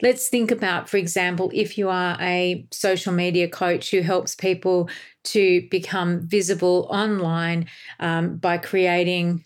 Let's 0.00 0.28
think 0.28 0.50
about, 0.50 0.88
for 0.88 0.96
example, 0.96 1.50
if 1.52 1.76
you 1.76 1.90
are 1.90 2.16
a 2.20 2.66
social 2.70 3.12
media 3.12 3.48
coach 3.48 3.90
who 3.90 4.00
helps 4.00 4.34
people 4.34 4.88
to 5.24 5.66
become 5.70 6.26
visible 6.26 6.88
online 6.90 7.66
um, 8.00 8.36
by 8.36 8.58
creating 8.58 9.44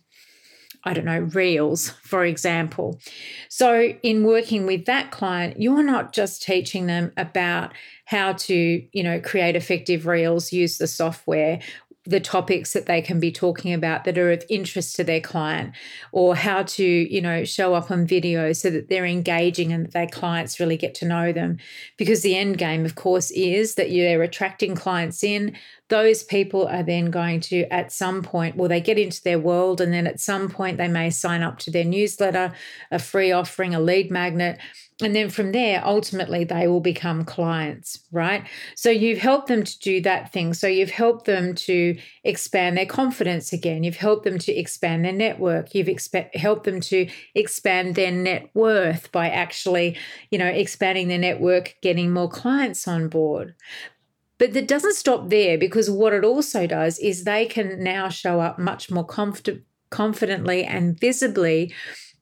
I 0.84 0.94
don't 0.94 1.04
know, 1.04 1.20
reels, 1.20 1.90
for 2.02 2.24
example. 2.24 2.98
So, 3.48 3.94
in 4.02 4.24
working 4.24 4.66
with 4.66 4.86
that 4.86 5.10
client, 5.10 5.60
you're 5.60 5.82
not 5.82 6.12
just 6.12 6.42
teaching 6.42 6.86
them 6.86 7.12
about 7.16 7.72
how 8.04 8.32
to, 8.32 8.54
you 8.92 9.02
know, 9.02 9.20
create 9.20 9.54
effective 9.56 10.06
reels, 10.06 10.52
use 10.52 10.78
the 10.78 10.88
software, 10.88 11.60
the 12.04 12.20
topics 12.20 12.72
that 12.72 12.86
they 12.86 13.00
can 13.00 13.20
be 13.20 13.30
talking 13.30 13.72
about 13.72 14.04
that 14.04 14.18
are 14.18 14.32
of 14.32 14.44
interest 14.48 14.96
to 14.96 15.04
their 15.04 15.20
client 15.20 15.72
or 16.10 16.34
how 16.34 16.62
to 16.64 16.84
you 16.84 17.20
know 17.20 17.44
show 17.44 17.74
up 17.74 17.90
on 17.90 18.06
video 18.06 18.52
so 18.52 18.70
that 18.70 18.88
they're 18.88 19.06
engaging 19.06 19.72
and 19.72 19.86
that 19.86 19.92
their 19.92 20.08
clients 20.08 20.58
really 20.58 20.76
get 20.76 20.94
to 20.96 21.06
know 21.06 21.32
them. 21.32 21.58
Because 21.96 22.22
the 22.22 22.36
end 22.36 22.58
game 22.58 22.84
of 22.84 22.96
course 22.96 23.30
is 23.30 23.76
that 23.76 23.90
you're 23.90 24.22
attracting 24.22 24.74
clients 24.74 25.22
in. 25.22 25.56
Those 25.88 26.22
people 26.22 26.66
are 26.66 26.82
then 26.82 27.10
going 27.10 27.40
to 27.42 27.64
at 27.72 27.92
some 27.92 28.22
point 28.22 28.56
well 28.56 28.68
they 28.68 28.80
get 28.80 28.98
into 28.98 29.22
their 29.22 29.38
world 29.38 29.80
and 29.80 29.92
then 29.92 30.06
at 30.06 30.20
some 30.20 30.48
point 30.48 30.78
they 30.78 30.88
may 30.88 31.10
sign 31.10 31.42
up 31.42 31.58
to 31.60 31.70
their 31.70 31.84
newsletter 31.84 32.52
a 32.90 32.98
free 32.98 33.30
offering 33.30 33.74
a 33.74 33.80
lead 33.80 34.10
magnet 34.10 34.58
and 35.02 35.14
then 35.14 35.30
from 35.30 35.52
there, 35.52 35.82
ultimately, 35.84 36.44
they 36.44 36.66
will 36.66 36.80
become 36.80 37.24
clients, 37.24 37.98
right? 38.12 38.46
So 38.74 38.90
you've 38.90 39.18
helped 39.18 39.48
them 39.48 39.62
to 39.64 39.78
do 39.78 40.00
that 40.02 40.32
thing. 40.32 40.54
So 40.54 40.66
you've 40.66 40.90
helped 40.90 41.26
them 41.26 41.54
to 41.54 41.96
expand 42.24 42.76
their 42.76 42.86
confidence 42.86 43.52
again. 43.52 43.82
You've 43.82 43.96
helped 43.96 44.24
them 44.24 44.38
to 44.38 44.52
expand 44.52 45.04
their 45.04 45.12
network. 45.12 45.74
You've 45.74 45.88
helped 46.34 46.64
them 46.64 46.80
to 46.80 47.08
expand 47.34 47.94
their 47.94 48.10
net 48.10 48.50
worth 48.54 49.10
by 49.12 49.28
actually, 49.30 49.96
you 50.30 50.38
know, 50.38 50.46
expanding 50.46 51.08
their 51.08 51.18
network, 51.18 51.76
getting 51.82 52.12
more 52.12 52.28
clients 52.28 52.86
on 52.86 53.08
board. 53.08 53.54
But 54.38 54.54
that 54.54 54.66
doesn't 54.66 54.94
stop 54.94 55.30
there 55.30 55.56
because 55.56 55.88
what 55.88 56.12
it 56.12 56.24
also 56.24 56.66
does 56.66 56.98
is 56.98 57.24
they 57.24 57.46
can 57.46 57.82
now 57.82 58.08
show 58.08 58.40
up 58.40 58.58
much 58.58 58.90
more 58.90 59.04
confident, 59.04 59.62
confidently 59.90 60.64
and 60.64 60.98
visibly 60.98 61.72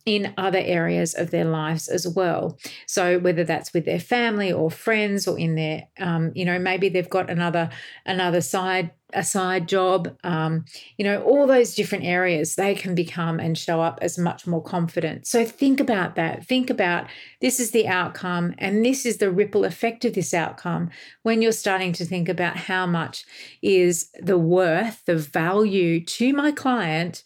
in 0.07 0.35
other 0.37 0.59
areas 0.59 1.15
of 1.15 1.31
their 1.31 1.45
lives 1.45 1.89
as 1.89 2.07
well. 2.07 2.59
So 2.87 3.19
whether 3.19 3.45
that's 3.45 3.73
with 3.73 3.85
their 3.85 4.01
family 4.01 4.53
or 4.53 4.71
friends 4.71 5.29
or 5.29 5.39
in 5.39 5.55
their, 5.55 5.89
um, 5.99 6.33
you 6.35 6.45
know, 6.45 6.59
maybe 6.59 6.89
they've 6.89 7.09
got 7.09 7.31
another 7.31 7.71
another 8.07 8.41
side 8.41 8.91
a 9.13 9.25
side 9.25 9.69
job, 9.69 10.17
um, 10.25 10.65
you 10.97 11.05
know, 11.05 11.23
all 11.23 11.47
those 11.47 11.75
different 11.75 12.05
areas, 12.05 12.55
they 12.55 12.75
can 12.75 12.95
become 12.95 13.41
and 13.41 13.57
show 13.57 13.81
up 13.81 13.99
as 14.03 14.19
much 14.19 14.47
more 14.47 14.63
confident. 14.63 15.27
So 15.27 15.45
think 15.45 15.81
about 15.81 16.15
that. 16.17 16.47
Think 16.47 16.71
about 16.71 17.07
this 17.41 17.61
is 17.61 17.71
the 17.71 17.89
outcome 17.89 18.55
and 18.59 18.85
this 18.85 19.05
is 19.05 19.19
the 19.19 19.31
ripple 19.31 19.65
effect 19.65 20.05
of 20.05 20.15
this 20.15 20.35
outcome 20.35 20.91
when 21.23 21.43
you're 21.43 21.53
starting 21.53 21.93
to 21.95 22.05
think 22.05 22.29
about 22.29 22.57
how 22.57 22.87
much 22.87 23.25
is 23.63 24.11
the 24.21 24.39
worth, 24.39 25.05
the 25.07 25.17
value 25.17 26.05
to 26.05 26.33
my 26.33 26.53
client 26.53 27.23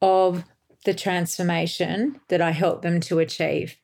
of 0.00 0.44
the 0.84 0.94
transformation 0.94 2.20
that 2.28 2.40
I 2.40 2.50
help 2.50 2.82
them 2.82 3.00
to 3.00 3.18
achieve. 3.18 3.76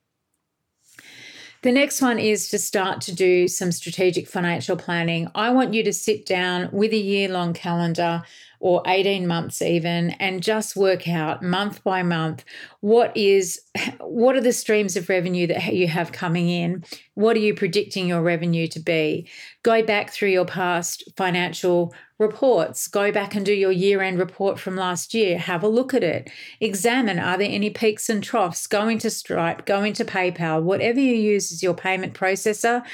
The 1.64 1.72
next 1.72 2.02
one 2.02 2.18
is 2.18 2.50
to 2.50 2.58
start 2.58 3.00
to 3.02 3.14
do 3.14 3.48
some 3.48 3.72
strategic 3.72 4.28
financial 4.28 4.76
planning. 4.76 5.30
I 5.34 5.50
want 5.50 5.72
you 5.72 5.82
to 5.84 5.94
sit 5.94 6.26
down 6.26 6.68
with 6.72 6.92
a 6.92 6.98
year 6.98 7.30
long 7.30 7.54
calendar 7.54 8.22
or 8.60 8.82
18 8.86 9.26
months 9.26 9.62
even 9.62 10.10
and 10.20 10.42
just 10.42 10.76
work 10.76 11.08
out 11.08 11.42
month 11.42 11.82
by 11.82 12.02
month 12.02 12.44
what 12.84 13.16
is 13.16 13.62
what 14.00 14.36
are 14.36 14.42
the 14.42 14.52
streams 14.52 14.94
of 14.94 15.08
revenue 15.08 15.46
that 15.46 15.72
you 15.72 15.88
have 15.88 16.12
coming 16.12 16.50
in 16.50 16.84
what 17.14 17.34
are 17.34 17.40
you 17.40 17.54
predicting 17.54 18.06
your 18.06 18.20
revenue 18.20 18.66
to 18.66 18.78
be 18.78 19.26
go 19.62 19.82
back 19.82 20.10
through 20.10 20.28
your 20.28 20.44
past 20.44 21.02
financial 21.16 21.94
reports 22.18 22.86
go 22.86 23.10
back 23.10 23.34
and 23.34 23.46
do 23.46 23.54
your 23.54 23.72
year 23.72 24.02
end 24.02 24.18
report 24.18 24.58
from 24.58 24.76
last 24.76 25.14
year 25.14 25.38
have 25.38 25.62
a 25.62 25.66
look 25.66 25.94
at 25.94 26.04
it 26.04 26.28
examine 26.60 27.18
are 27.18 27.38
there 27.38 27.48
any 27.50 27.70
peaks 27.70 28.10
and 28.10 28.22
troughs 28.22 28.66
go 28.66 28.86
into 28.86 29.08
stripe 29.08 29.64
go 29.64 29.82
into 29.82 30.04
paypal 30.04 30.62
whatever 30.62 31.00
you 31.00 31.14
use 31.14 31.50
as 31.50 31.62
your 31.62 31.72
payment 31.72 32.12
processor 32.12 32.84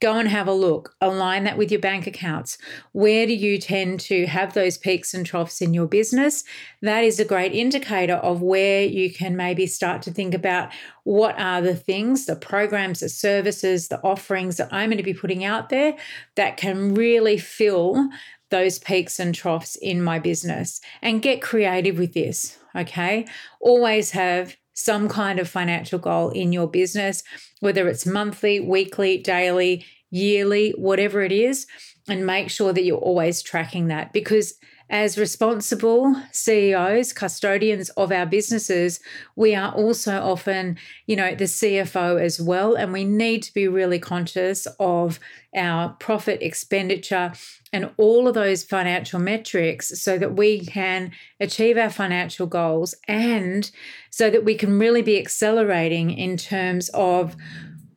Go 0.00 0.16
and 0.16 0.28
have 0.28 0.46
a 0.46 0.52
look. 0.52 0.94
Align 1.00 1.42
that 1.42 1.58
with 1.58 1.72
your 1.72 1.80
bank 1.80 2.06
accounts. 2.06 2.56
Where 2.92 3.26
do 3.26 3.34
you 3.34 3.58
tend 3.58 3.98
to 4.00 4.26
have 4.26 4.54
those 4.54 4.78
peaks 4.78 5.12
and 5.12 5.26
troughs 5.26 5.60
in 5.60 5.74
your 5.74 5.86
business? 5.86 6.44
That 6.82 7.02
is 7.02 7.18
a 7.18 7.24
great 7.24 7.52
indicator 7.52 8.14
of 8.14 8.40
where 8.40 8.84
you 8.84 9.12
can 9.12 9.34
maybe 9.38 9.66
start 9.66 10.02
to 10.02 10.10
think 10.10 10.34
about 10.34 10.70
what 11.04 11.38
are 11.40 11.62
the 11.62 11.74
things, 11.74 12.26
the 12.26 12.36
programs, 12.36 13.00
the 13.00 13.08
services, 13.08 13.88
the 13.88 14.02
offerings 14.02 14.58
that 14.58 14.68
I'm 14.70 14.90
going 14.90 14.98
to 14.98 15.02
be 15.02 15.14
putting 15.14 15.44
out 15.44 15.70
there 15.70 15.96
that 16.34 16.58
can 16.58 16.94
really 16.94 17.38
fill 17.38 18.10
those 18.50 18.78
peaks 18.78 19.18
and 19.18 19.34
troughs 19.34 19.76
in 19.76 20.02
my 20.02 20.18
business 20.18 20.80
and 21.00 21.22
get 21.22 21.40
creative 21.40 21.98
with 21.98 22.12
this. 22.12 22.58
Okay. 22.76 23.26
Always 23.60 24.10
have 24.10 24.56
some 24.74 25.08
kind 25.08 25.38
of 25.38 25.48
financial 25.48 25.98
goal 25.98 26.30
in 26.30 26.52
your 26.52 26.68
business, 26.68 27.22
whether 27.60 27.88
it's 27.88 28.06
monthly, 28.06 28.60
weekly, 28.60 29.18
daily, 29.18 29.84
yearly, 30.10 30.70
whatever 30.78 31.22
it 31.22 31.32
is, 31.32 31.66
and 32.08 32.24
make 32.26 32.48
sure 32.48 32.72
that 32.72 32.84
you're 32.84 32.96
always 32.96 33.42
tracking 33.42 33.88
that 33.88 34.12
because 34.12 34.54
as 34.90 35.18
responsible 35.18 36.16
CEOs, 36.32 37.12
custodians 37.12 37.90
of 37.90 38.10
our 38.10 38.24
businesses, 38.24 39.00
we 39.36 39.54
are 39.54 39.72
also 39.72 40.20
often, 40.20 40.78
you 41.06 41.14
know, 41.14 41.34
the 41.34 41.44
CFO 41.44 42.20
as 42.20 42.40
well. 42.40 42.74
And 42.74 42.92
we 42.92 43.04
need 43.04 43.42
to 43.44 43.52
be 43.52 43.68
really 43.68 43.98
conscious 43.98 44.66
of 44.80 45.20
our 45.54 45.90
profit 46.00 46.42
expenditure 46.42 47.32
and 47.72 47.90
all 47.98 48.28
of 48.28 48.34
those 48.34 48.64
financial 48.64 49.18
metrics 49.18 50.00
so 50.00 50.16
that 50.18 50.36
we 50.36 50.64
can 50.64 51.12
achieve 51.38 51.76
our 51.76 51.90
financial 51.90 52.46
goals 52.46 52.94
and 53.06 53.70
so 54.10 54.30
that 54.30 54.44
we 54.44 54.54
can 54.54 54.78
really 54.78 55.02
be 55.02 55.18
accelerating 55.18 56.10
in 56.10 56.36
terms 56.36 56.88
of 56.90 57.36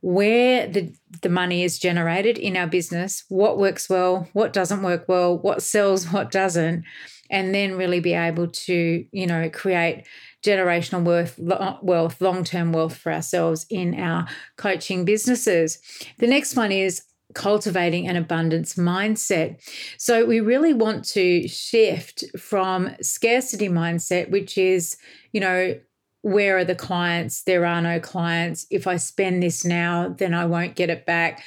where 0.02 0.68
the, 0.68 0.94
the 1.22 1.30
money 1.30 1.64
is 1.64 1.80
generated 1.80 2.38
in 2.38 2.58
our 2.58 2.68
business, 2.68 3.24
what 3.30 3.58
works 3.58 3.90
well, 3.90 4.28
what 4.34 4.52
doesn't 4.52 4.82
work 4.84 5.06
well, 5.08 5.38
what 5.38 5.62
sells, 5.62 6.12
what 6.12 6.32
doesn't, 6.32 6.84
and 7.30 7.56
then 7.56 7.78
really 7.78 8.00
be 8.00 8.14
able 8.14 8.48
to, 8.48 9.06
you 9.12 9.28
know, 9.28 9.50
create 9.50 10.04
generational 10.44 11.04
worth, 11.04 11.38
wealth, 11.38 12.20
long-term 12.20 12.74
wealth 12.74 12.98
for 12.98 13.12
ourselves 13.12 13.66
in 13.70 14.00
our 14.00 14.28
coaching 14.58 15.06
businesses. 15.06 15.80
The 16.18 16.28
next 16.28 16.56
one 16.56 16.72
is 16.72 17.04
cultivating 17.34 18.08
an 18.08 18.18
abundance 18.18 18.76
mindset. 18.76 19.62
So 19.98 20.26
we 20.26 20.40
really 20.40 20.74
want 20.74 21.06
to 21.10 21.48
shift 21.48 22.26
from 22.38 22.96
scarcity 23.02 23.70
mindset, 23.70 24.30
which 24.32 24.58
is, 24.58 24.98
you 25.32 25.40
know, 25.40 25.80
where 26.22 26.58
are 26.58 26.66
the 26.66 26.76
clients? 26.76 27.42
There 27.44 27.66
are 27.66 27.82
no 27.82 28.00
clients. 28.00 28.68
If 28.70 28.86
I 28.88 28.98
spend 28.98 29.42
this 29.42 29.66
now, 29.66 30.10
then 30.10 30.34
I 30.34 30.46
won't 30.46 30.76
get 30.76 30.90
it 30.90 31.06
back. 31.06 31.44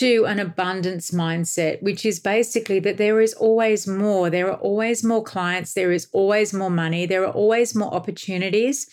To 0.00 0.24
an 0.26 0.40
abundance 0.40 1.12
mindset, 1.12 1.80
which 1.80 2.04
is 2.04 2.18
basically 2.18 2.80
that 2.80 2.96
there 2.96 3.20
is 3.20 3.34
always 3.34 3.86
more. 3.86 4.28
There 4.28 4.50
are 4.50 4.58
always 4.58 5.04
more 5.04 5.22
clients. 5.22 5.74
There 5.74 5.92
is 5.92 6.08
always 6.10 6.52
more 6.52 6.70
money. 6.70 7.06
There 7.06 7.22
are 7.22 7.32
always 7.32 7.72
more 7.72 7.94
opportunities. 7.94 8.88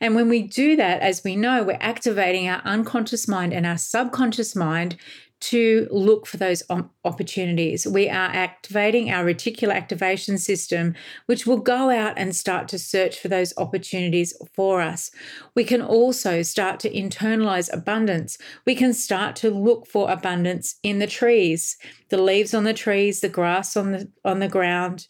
And 0.00 0.14
when 0.14 0.28
we 0.28 0.42
do 0.42 0.76
that, 0.76 1.00
as 1.00 1.24
we 1.24 1.34
know, 1.34 1.64
we're 1.64 1.78
activating 1.80 2.48
our 2.48 2.62
unconscious 2.64 3.26
mind 3.26 3.52
and 3.52 3.66
our 3.66 3.76
subconscious 3.76 4.54
mind 4.54 4.96
to 5.40 5.88
look 5.90 6.26
for 6.26 6.36
those 6.36 6.62
opportunities. 7.04 7.86
We 7.86 8.08
are 8.08 8.28
activating 8.28 9.10
our 9.10 9.24
reticular 9.24 9.74
activation 9.74 10.36
system, 10.36 10.94
which 11.26 11.46
will 11.46 11.58
go 11.58 11.88
out 11.90 12.14
and 12.18 12.36
start 12.36 12.68
to 12.68 12.78
search 12.78 13.18
for 13.18 13.28
those 13.28 13.54
opportunities 13.56 14.34
for 14.54 14.82
us. 14.82 15.10
We 15.54 15.64
can 15.64 15.80
also 15.80 16.42
start 16.42 16.78
to 16.80 16.90
internalize 16.90 17.72
abundance. 17.72 18.36
We 18.66 18.74
can 18.74 18.92
start 18.92 19.34
to 19.36 19.50
look 19.50 19.86
for 19.86 20.10
abundance 20.10 20.76
in 20.82 20.98
the 20.98 21.06
trees, 21.06 21.78
the 22.10 22.22
leaves 22.22 22.52
on 22.52 22.64
the 22.64 22.74
trees, 22.74 23.20
the 23.20 23.28
grass 23.28 23.76
on 23.76 23.92
the 23.92 24.10
on 24.24 24.40
the 24.40 24.48
ground, 24.48 25.06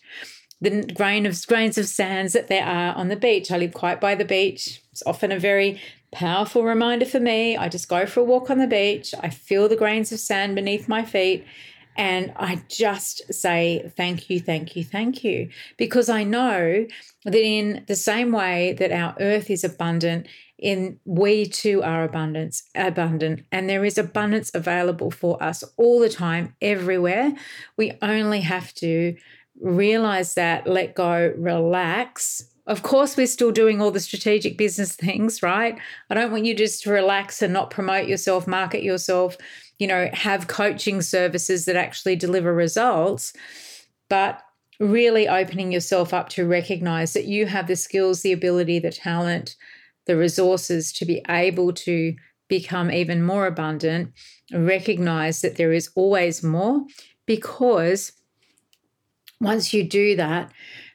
the 0.60 0.82
grain 0.94 1.26
of 1.26 1.44
grains 1.46 1.76
of 1.76 1.86
sands 1.86 2.34
that 2.34 2.48
there 2.48 2.64
are 2.64 2.94
on 2.94 3.08
the 3.08 3.16
beach. 3.16 3.50
I 3.50 3.58
live 3.58 3.72
quite 3.72 4.00
by 4.00 4.14
the 4.14 4.24
beach. 4.24 4.80
It's 4.92 5.02
often 5.06 5.32
a 5.32 5.38
very 5.38 5.80
Powerful 6.12 6.64
reminder 6.64 7.06
for 7.06 7.20
me. 7.20 7.56
I 7.56 7.68
just 7.68 7.88
go 7.88 8.04
for 8.06 8.20
a 8.20 8.24
walk 8.24 8.50
on 8.50 8.58
the 8.58 8.66
beach. 8.66 9.14
I 9.20 9.30
feel 9.30 9.68
the 9.68 9.76
grains 9.76 10.10
of 10.12 10.18
sand 10.18 10.56
beneath 10.56 10.88
my 10.88 11.04
feet. 11.04 11.44
And 11.96 12.32
I 12.36 12.62
just 12.68 13.32
say 13.32 13.92
thank 13.96 14.30
you, 14.30 14.40
thank 14.40 14.74
you, 14.74 14.84
thank 14.84 15.22
you. 15.22 15.50
Because 15.76 16.08
I 16.08 16.24
know 16.24 16.86
that 17.24 17.34
in 17.34 17.84
the 17.86 17.96
same 17.96 18.32
way 18.32 18.72
that 18.74 18.90
our 18.90 19.14
earth 19.20 19.50
is 19.50 19.64
abundant, 19.64 20.26
in 20.60 20.98
we 21.04 21.46
too 21.46 21.82
are 21.82 22.04
abundance 22.04 22.64
abundant 22.74 23.44
and 23.50 23.68
there 23.68 23.84
is 23.84 23.96
abundance 23.96 24.50
available 24.54 25.10
for 25.10 25.42
us 25.42 25.64
all 25.76 25.98
the 25.98 26.08
time 26.08 26.54
everywhere 26.60 27.32
we 27.76 27.92
only 28.02 28.42
have 28.42 28.72
to 28.74 29.16
realize 29.60 30.34
that 30.34 30.66
let 30.66 30.94
go 30.94 31.32
relax 31.36 32.49
of 32.66 32.82
course, 32.82 33.16
we're 33.16 33.26
still 33.26 33.50
doing 33.50 33.80
all 33.80 33.90
the 33.90 34.00
strategic 34.00 34.56
business 34.56 34.94
things, 34.94 35.42
right? 35.42 35.78
I 36.08 36.14
don't 36.14 36.30
want 36.30 36.44
you 36.44 36.54
just 36.54 36.82
to 36.84 36.90
relax 36.90 37.42
and 37.42 37.52
not 37.52 37.70
promote 37.70 38.06
yourself, 38.06 38.46
market 38.46 38.82
yourself, 38.82 39.36
you 39.78 39.86
know, 39.86 40.08
have 40.12 40.46
coaching 40.46 41.02
services 41.02 41.64
that 41.64 41.76
actually 41.76 42.16
deliver 42.16 42.54
results, 42.54 43.32
but 44.08 44.42
really 44.78 45.28
opening 45.28 45.72
yourself 45.72 46.14
up 46.14 46.28
to 46.30 46.46
recognize 46.46 47.12
that 47.12 47.26
you 47.26 47.46
have 47.46 47.66
the 47.66 47.76
skills, 47.76 48.22
the 48.22 48.32
ability, 48.32 48.78
the 48.78 48.90
talent, 48.90 49.56
the 50.06 50.16
resources 50.16 50.92
to 50.92 51.04
be 51.04 51.22
able 51.28 51.72
to 51.72 52.14
become 52.48 52.90
even 52.90 53.22
more 53.22 53.46
abundant, 53.46 54.12
recognize 54.52 55.40
that 55.40 55.56
there 55.56 55.72
is 55.72 55.90
always 55.94 56.42
more 56.42 56.84
because 57.26 58.12
once 59.40 59.72
you 59.72 59.84
do 59.84 60.16
that, 60.16 60.50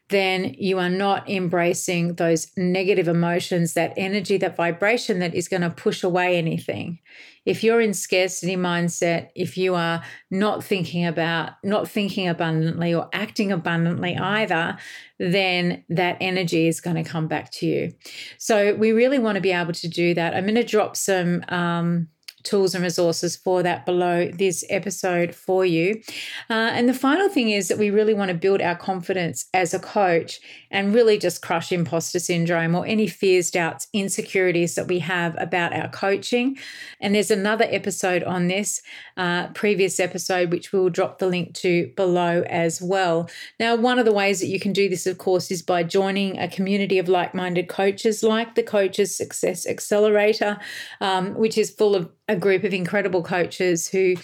then 0.10 0.54
you 0.58 0.78
are 0.78 0.90
not 0.90 1.28
embracing 1.30 2.16
those 2.16 2.52
negative 2.56 3.08
emotions, 3.08 3.74
that 3.74 3.94
energy, 3.98 4.38
that 4.38 4.56
vibration 4.56 5.20
that 5.20 5.34
is 5.34 5.48
going 5.48 5.62
to 5.62 5.70
push 5.70 6.04
away 6.04 6.38
anything. 6.38 7.00
If 7.46 7.64
you're 7.64 7.82
in 7.82 7.94
scarcity 7.94 8.56
mindset, 8.56 9.30
if 9.36 9.58
you 9.58 9.76
are 9.76 10.04
not 10.30 10.64
thinking 10.64 11.06
about, 11.06 11.52
not 11.64 11.90
thinking 11.90 12.28
abundantly 12.28 12.94
or 12.94 13.10
acting 13.14 13.52
abundantly 13.52 14.16
either, 14.16 14.78
then 15.20 15.84
that 15.90 16.18
energy 16.22 16.68
is 16.68 16.82
going 16.82 16.96
to 16.96 17.10
come 17.10 17.28
back 17.28 17.52
to 17.54 17.66
you. 17.66 17.94
So 18.38 18.76
we 18.76 18.92
really 18.92 19.20
want 19.20 19.36
to 19.36 19.42
be 19.42 19.52
able 19.52 19.74
to 19.74 19.88
do 19.88 20.14
that. 20.16 20.36
I'm 20.36 20.44
going 20.44 20.56
to 20.56 20.64
drop 20.64 20.96
some 20.96 21.44
um, 21.50 22.10
tools 22.46 22.76
and 22.76 22.84
resources 22.84 23.36
for 23.36 23.64
that 23.64 23.86
below 23.86 24.30
this 24.32 24.64
episode 24.70 25.36
for 25.36 25.66
you. 25.66 26.02
Uh, 26.50 26.72
and 26.74 26.88
the 26.88 26.94
final 26.94 27.30
thing 27.30 27.50
is 27.50 27.68
that 27.68 27.78
we 27.78 27.90
really 27.90 28.14
want 28.14 28.30
to 28.30 28.36
build 28.36 28.62
our 28.62 28.76
confidence 28.76 29.46
as 29.54 29.74
a 29.74 29.80
coach 29.80 30.40
and 30.72 30.94
really 30.94 31.18
just 31.18 31.42
crush 31.42 31.72
imposter 31.72 32.20
syndrome 32.20 32.76
or 32.76 32.86
any 32.86 33.08
fears, 33.08 33.50
doubts, 33.52 33.88
insecurities 33.94 34.76
that 34.76 34.88
we 34.88 35.00
have 35.00 35.36
about 35.40 35.74
our 35.74 35.90
coaching. 35.90 36.58
And 37.00 37.16
there's 37.16 37.32
another 37.32 37.66
episode 37.70 38.24
on 38.24 38.48
this, 38.48 38.82
uh, 39.18 39.48
previous 39.48 40.00
episode, 40.00 40.52
which 40.52 40.72
we'll 40.72 40.90
drop 40.90 41.20
the 41.20 41.28
link 41.28 41.54
to 41.56 41.88
below 41.96 42.44
as 42.48 42.82
well. 42.82 43.30
Now, 43.60 43.76
one 43.76 44.00
of 44.00 44.06
the 44.06 44.12
ways 44.12 44.40
that 44.40 44.48
you 44.48 44.60
can 44.60 44.74
do 44.74 44.90
this, 44.90 45.08
of 45.08 45.18
course, 45.18 45.50
is 45.52 45.62
by 45.62 45.84
joining 45.84 46.38
a 46.38 46.48
community 46.48 47.00
of 47.00 47.08
like 47.08 47.34
minded 47.34 47.68
coaches 47.68 48.24
like 48.24 48.56
the 48.56 48.64
Coaches 48.64 49.16
Success 49.16 49.66
Accelerator, 49.66 50.58
um, 51.02 51.34
which 51.36 51.58
is 51.58 51.72
full 51.72 51.96
of 51.96 52.10
a 52.28 52.36
group 52.36 52.64
of 52.64 52.74
incredible 52.74 53.24
coaches 53.24 53.88
who 53.88 54.16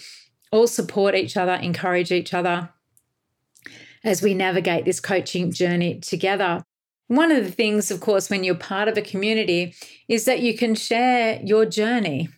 all 0.50 0.66
support 0.66 1.14
each 1.14 1.36
other, 1.36 1.54
encourage 1.54 2.12
each 2.12 2.34
other 2.34 2.70
as 4.04 4.22
we 4.22 4.34
navigate 4.34 4.84
this 4.84 5.00
coaching 5.00 5.52
journey 5.52 6.00
together. 6.00 6.62
One 7.08 7.30
of 7.30 7.44
the 7.44 7.52
things, 7.52 7.90
of 7.90 8.00
course, 8.00 8.30
when 8.30 8.42
you're 8.44 8.54
part 8.54 8.88
of 8.88 8.96
a 8.96 9.02
community 9.02 9.74
is 10.08 10.24
that 10.24 10.40
you 10.40 10.56
can 10.56 10.74
share 10.74 11.40
your 11.42 11.64
journey, 11.66 12.28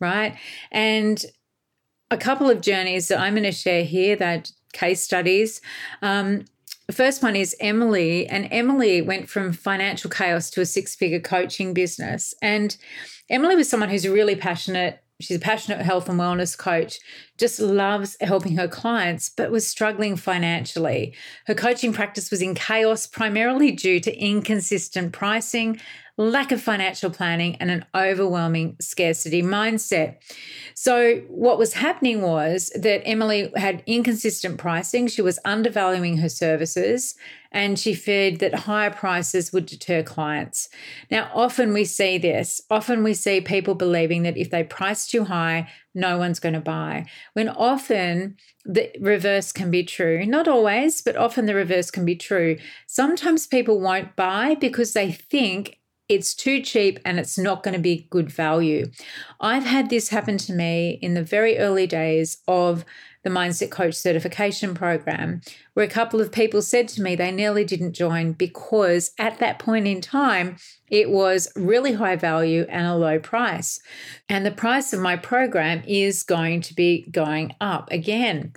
right? 0.00 0.36
And 0.70 1.22
a 2.10 2.16
couple 2.16 2.48
of 2.48 2.60
journeys 2.60 3.08
that 3.08 3.20
I'm 3.20 3.34
going 3.34 3.44
to 3.44 3.52
share 3.52 3.84
here, 3.84 4.16
that 4.16 4.50
case 4.72 5.02
studies. 5.02 5.60
Um, 6.02 6.44
the 6.86 6.92
first 6.92 7.22
one 7.22 7.36
is 7.36 7.54
Emily, 7.60 8.26
and 8.26 8.48
Emily 8.50 9.00
went 9.00 9.28
from 9.28 9.52
financial 9.52 10.10
chaos 10.10 10.50
to 10.50 10.60
a 10.60 10.66
six 10.66 10.94
figure 10.94 11.20
coaching 11.20 11.72
business. 11.72 12.34
And 12.42 12.76
Emily 13.28 13.54
was 13.54 13.68
someone 13.68 13.90
who's 13.90 14.08
really 14.08 14.34
passionate 14.34 15.00
she's 15.20 15.36
a 15.36 15.40
passionate 15.40 15.80
health 15.80 16.08
and 16.08 16.18
wellness 16.18 16.56
coach, 16.56 16.98
just 17.40 17.58
loves 17.58 18.16
helping 18.20 18.56
her 18.56 18.68
clients, 18.68 19.28
but 19.28 19.50
was 19.50 19.66
struggling 19.66 20.16
financially. 20.16 21.14
Her 21.46 21.54
coaching 21.54 21.92
practice 21.92 22.30
was 22.30 22.42
in 22.42 22.54
chaos, 22.54 23.06
primarily 23.06 23.72
due 23.72 23.98
to 24.00 24.16
inconsistent 24.16 25.12
pricing, 25.12 25.80
lack 26.16 26.52
of 26.52 26.60
financial 26.60 27.10
planning, 27.10 27.56
and 27.56 27.70
an 27.70 27.84
overwhelming 27.94 28.76
scarcity 28.80 29.42
mindset. 29.42 30.18
So, 30.74 31.16
what 31.28 31.58
was 31.58 31.74
happening 31.74 32.22
was 32.22 32.70
that 32.74 33.06
Emily 33.06 33.50
had 33.56 33.82
inconsistent 33.86 34.58
pricing. 34.58 35.08
She 35.08 35.22
was 35.22 35.38
undervaluing 35.44 36.18
her 36.18 36.28
services 36.28 37.16
and 37.52 37.78
she 37.78 37.94
feared 37.94 38.38
that 38.38 38.54
higher 38.54 38.90
prices 38.90 39.52
would 39.52 39.66
deter 39.66 40.02
clients. 40.02 40.68
Now, 41.10 41.30
often 41.34 41.72
we 41.72 41.84
see 41.84 42.16
this. 42.16 42.60
Often 42.70 43.02
we 43.02 43.14
see 43.14 43.40
people 43.40 43.74
believing 43.74 44.22
that 44.22 44.36
if 44.36 44.50
they 44.50 44.62
price 44.62 45.06
too 45.06 45.24
high, 45.24 45.68
no 45.94 46.18
one's 46.18 46.40
going 46.40 46.54
to 46.54 46.60
buy. 46.60 47.06
When 47.32 47.48
often 47.48 48.36
the 48.64 48.90
reverse 49.00 49.52
can 49.52 49.70
be 49.70 49.82
true. 49.82 50.24
Not 50.26 50.48
always, 50.48 51.02
but 51.02 51.16
often 51.16 51.46
the 51.46 51.54
reverse 51.54 51.90
can 51.90 52.04
be 52.04 52.16
true. 52.16 52.58
Sometimes 52.86 53.46
people 53.46 53.80
won't 53.80 54.16
buy 54.16 54.54
because 54.54 54.92
they 54.92 55.12
think 55.12 55.78
it's 56.08 56.34
too 56.34 56.60
cheap 56.60 56.98
and 57.04 57.18
it's 57.20 57.38
not 57.38 57.62
going 57.62 57.74
to 57.74 57.80
be 57.80 58.08
good 58.10 58.30
value. 58.30 58.90
I've 59.40 59.64
had 59.64 59.90
this 59.90 60.08
happen 60.08 60.38
to 60.38 60.52
me 60.52 60.98
in 61.00 61.14
the 61.14 61.22
very 61.22 61.56
early 61.56 61.86
days 61.86 62.38
of 62.48 62.84
the 63.22 63.30
Mindset 63.30 63.70
Coach 63.70 63.94
certification 63.94 64.74
program, 64.74 65.40
where 65.74 65.86
a 65.86 65.90
couple 65.90 66.20
of 66.20 66.32
people 66.32 66.62
said 66.62 66.88
to 66.88 67.02
me 67.02 67.14
they 67.14 67.30
nearly 67.30 67.64
didn't 67.64 67.92
join 67.92 68.32
because 68.32 69.12
at 69.18 69.38
that 69.38 69.58
point 69.58 69.86
in 69.86 70.00
time, 70.00 70.56
it 70.90 71.10
was 71.10 71.48
really 71.56 71.92
high 71.94 72.16
value 72.16 72.66
and 72.68 72.86
a 72.86 72.96
low 72.96 73.18
price. 73.18 73.80
And 74.28 74.44
the 74.44 74.50
price 74.50 74.92
of 74.92 75.00
my 75.00 75.16
program 75.16 75.82
is 75.86 76.22
going 76.22 76.60
to 76.62 76.74
be 76.74 77.08
going 77.10 77.54
up 77.60 77.90
again. 77.90 78.52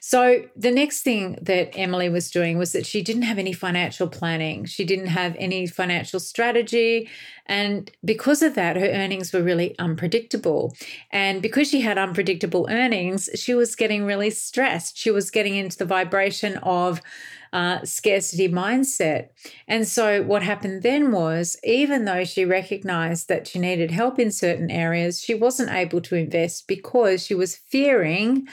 So, 0.00 0.44
the 0.54 0.70
next 0.70 1.02
thing 1.02 1.38
that 1.42 1.76
Emily 1.76 2.08
was 2.08 2.30
doing 2.30 2.56
was 2.56 2.72
that 2.72 2.86
she 2.86 3.02
didn't 3.02 3.22
have 3.22 3.38
any 3.38 3.52
financial 3.52 4.06
planning. 4.06 4.64
She 4.64 4.84
didn't 4.84 5.08
have 5.08 5.34
any 5.38 5.66
financial 5.66 6.20
strategy. 6.20 7.08
And 7.46 7.90
because 8.04 8.42
of 8.42 8.54
that, 8.54 8.76
her 8.76 8.86
earnings 8.86 9.32
were 9.32 9.42
really 9.42 9.76
unpredictable. 9.78 10.74
And 11.10 11.42
because 11.42 11.68
she 11.68 11.80
had 11.80 11.98
unpredictable 11.98 12.68
earnings, 12.70 13.28
she 13.34 13.54
was 13.54 13.74
getting 13.74 14.04
really 14.04 14.30
stressed. 14.30 14.96
She 14.96 15.10
was 15.10 15.30
getting 15.30 15.56
into 15.56 15.76
the 15.76 15.84
vibration 15.84 16.58
of 16.58 17.02
uh, 17.52 17.84
scarcity 17.84 18.48
mindset. 18.48 19.28
And 19.68 19.86
so, 19.86 20.22
what 20.22 20.42
happened 20.42 20.82
then 20.82 21.12
was, 21.12 21.56
even 21.64 22.04
though 22.04 22.24
she 22.24 22.44
recognized 22.44 23.28
that 23.28 23.46
she 23.46 23.58
needed 23.58 23.90
help 23.90 24.18
in 24.18 24.30
certain 24.30 24.70
areas, 24.70 25.20
she 25.20 25.34
wasn't 25.34 25.70
able 25.70 26.00
to 26.02 26.16
invest 26.16 26.66
because 26.66 27.24
she 27.24 27.34
was 27.34 27.56
fearing 27.56 28.48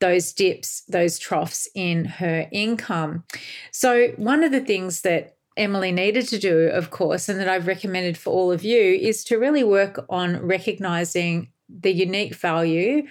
those 0.00 0.32
dips, 0.32 0.82
those 0.88 1.18
troughs 1.18 1.68
in 1.74 2.04
her 2.04 2.48
income. 2.50 3.24
So, 3.70 4.08
one 4.16 4.42
of 4.42 4.52
the 4.52 4.60
things 4.60 5.02
that 5.02 5.36
Emily 5.56 5.92
needed 5.92 6.26
to 6.28 6.38
do, 6.38 6.68
of 6.68 6.90
course, 6.90 7.28
and 7.28 7.38
that 7.38 7.48
I've 7.48 7.66
recommended 7.66 8.16
for 8.16 8.30
all 8.30 8.50
of 8.50 8.64
you 8.64 8.80
is 8.80 9.24
to 9.24 9.36
really 9.36 9.64
work 9.64 10.04
on 10.08 10.38
recognizing 10.38 11.52
the 11.68 11.92
unique 11.92 12.34
value 12.34 13.06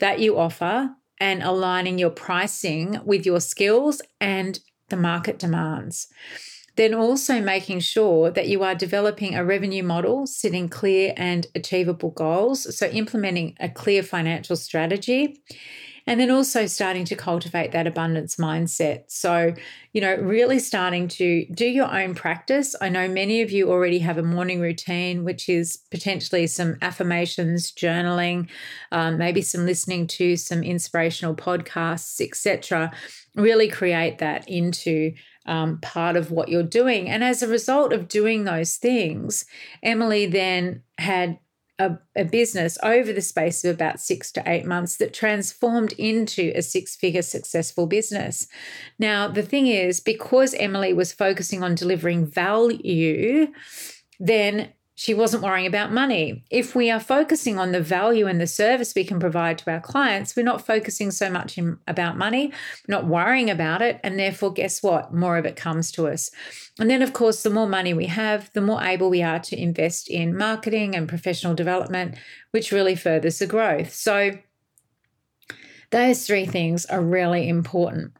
that 0.00 0.18
you 0.18 0.36
offer 0.36 0.90
and 1.20 1.42
aligning 1.42 1.98
your 1.98 2.10
pricing 2.10 3.00
with 3.04 3.24
your 3.24 3.40
skills 3.40 4.02
and 4.20 4.58
the 4.92 4.96
market 4.96 5.40
demands. 5.40 6.06
Then 6.76 6.94
also 6.94 7.40
making 7.40 7.80
sure 7.80 8.30
that 8.30 8.48
you 8.48 8.62
are 8.62 8.74
developing 8.74 9.34
a 9.34 9.44
revenue 9.44 9.82
model, 9.82 10.26
setting 10.26 10.68
clear 10.68 11.12
and 11.16 11.46
achievable 11.54 12.10
goals. 12.10 12.78
So, 12.78 12.86
implementing 12.86 13.56
a 13.60 13.68
clear 13.68 14.02
financial 14.02 14.56
strategy 14.56 15.42
and 16.06 16.18
then 16.18 16.30
also 16.30 16.66
starting 16.66 17.04
to 17.06 17.16
cultivate 17.16 17.72
that 17.72 17.86
abundance 17.86 18.36
mindset. 18.36 19.04
So, 19.08 19.54
you 19.92 20.00
know, 20.00 20.14
really 20.16 20.58
starting 20.58 21.08
to 21.08 21.46
do 21.46 21.66
your 21.66 21.92
own 21.92 22.14
practice. 22.14 22.74
I 22.80 22.88
know 22.88 23.08
many 23.08 23.42
of 23.42 23.50
you 23.50 23.70
already 23.70 24.00
have 24.00 24.18
a 24.18 24.22
morning 24.22 24.60
routine, 24.60 25.24
which 25.24 25.48
is 25.48 25.78
potentially 25.90 26.46
some 26.46 26.76
affirmations, 26.82 27.72
journaling, 27.72 28.48
um, 28.90 29.18
maybe 29.18 29.42
some 29.42 29.66
listening 29.66 30.06
to 30.08 30.36
some 30.36 30.62
inspirational 30.62 31.34
podcasts, 31.34 32.20
etc. 32.20 32.92
Really 33.36 33.68
create 33.68 34.18
that 34.18 34.48
into 34.48 35.12
um, 35.46 35.78
part 35.80 36.16
of 36.16 36.30
what 36.30 36.48
you're 36.48 36.62
doing. 36.62 37.08
And 37.08 37.24
as 37.24 37.42
a 37.42 37.48
result 37.48 37.92
of 37.92 38.08
doing 38.08 38.44
those 38.44 38.76
things, 38.76 39.44
Emily 39.82 40.26
then 40.26 40.82
had 40.98 41.38
a, 41.82 41.98
a, 42.16 42.24
business 42.24 42.78
over 42.82 43.12
the 43.12 43.20
space 43.20 43.64
of 43.64 43.74
about 43.74 44.00
six 44.00 44.30
to 44.32 44.42
eight 44.46 44.64
months 44.64 44.96
that 44.96 45.12
transformed 45.12 45.92
into 45.94 46.52
a 46.54 46.62
six 46.62 46.96
figure 46.96 47.22
successful 47.22 47.86
business. 47.86 48.46
Now, 48.98 49.28
the 49.28 49.42
thing 49.42 49.66
is, 49.66 50.00
because 50.00 50.54
Emily 50.54 50.92
was 50.92 51.12
focusing 51.12 51.62
on 51.62 51.74
delivering 51.74 52.26
value, 52.26 53.48
then 54.20 54.72
she 54.94 55.14
wasn't 55.14 55.42
worrying 55.42 55.66
about 55.66 55.92
money. 55.92 56.44
If 56.50 56.74
we 56.74 56.90
are 56.90 57.00
focusing 57.00 57.58
on 57.58 57.72
the 57.72 57.80
value 57.80 58.26
and 58.26 58.40
the 58.40 58.46
service 58.46 58.94
we 58.94 59.04
can 59.04 59.18
provide 59.18 59.58
to 59.58 59.70
our 59.70 59.80
clients, 59.80 60.36
we're 60.36 60.42
not 60.42 60.66
focusing 60.66 61.10
so 61.10 61.30
much 61.30 61.56
in, 61.56 61.78
about 61.86 62.18
money, 62.18 62.52
not 62.88 63.06
worrying 63.06 63.48
about 63.48 63.80
it. 63.80 63.98
And 64.04 64.18
therefore, 64.18 64.52
guess 64.52 64.82
what? 64.82 65.14
More 65.14 65.38
of 65.38 65.46
it 65.46 65.56
comes 65.56 65.90
to 65.92 66.08
us. 66.08 66.30
And 66.78 66.90
then, 66.90 67.00
of 67.00 67.14
course, 67.14 67.42
the 67.42 67.50
more 67.50 67.68
money 67.68 67.94
we 67.94 68.06
have, 68.06 68.52
the 68.52 68.60
more 68.60 68.82
able 68.82 69.08
we 69.08 69.22
are 69.22 69.38
to 69.40 69.60
invest 69.60 70.10
in 70.10 70.36
marketing 70.36 70.94
and 70.94 71.08
professional 71.08 71.54
development, 71.54 72.16
which 72.50 72.70
really 72.70 72.94
furthers 72.94 73.38
the 73.38 73.46
growth. 73.46 73.94
So, 73.94 74.32
those 75.90 76.26
three 76.26 76.46
things 76.46 76.86
are 76.86 77.02
really 77.02 77.48
important. 77.48 78.12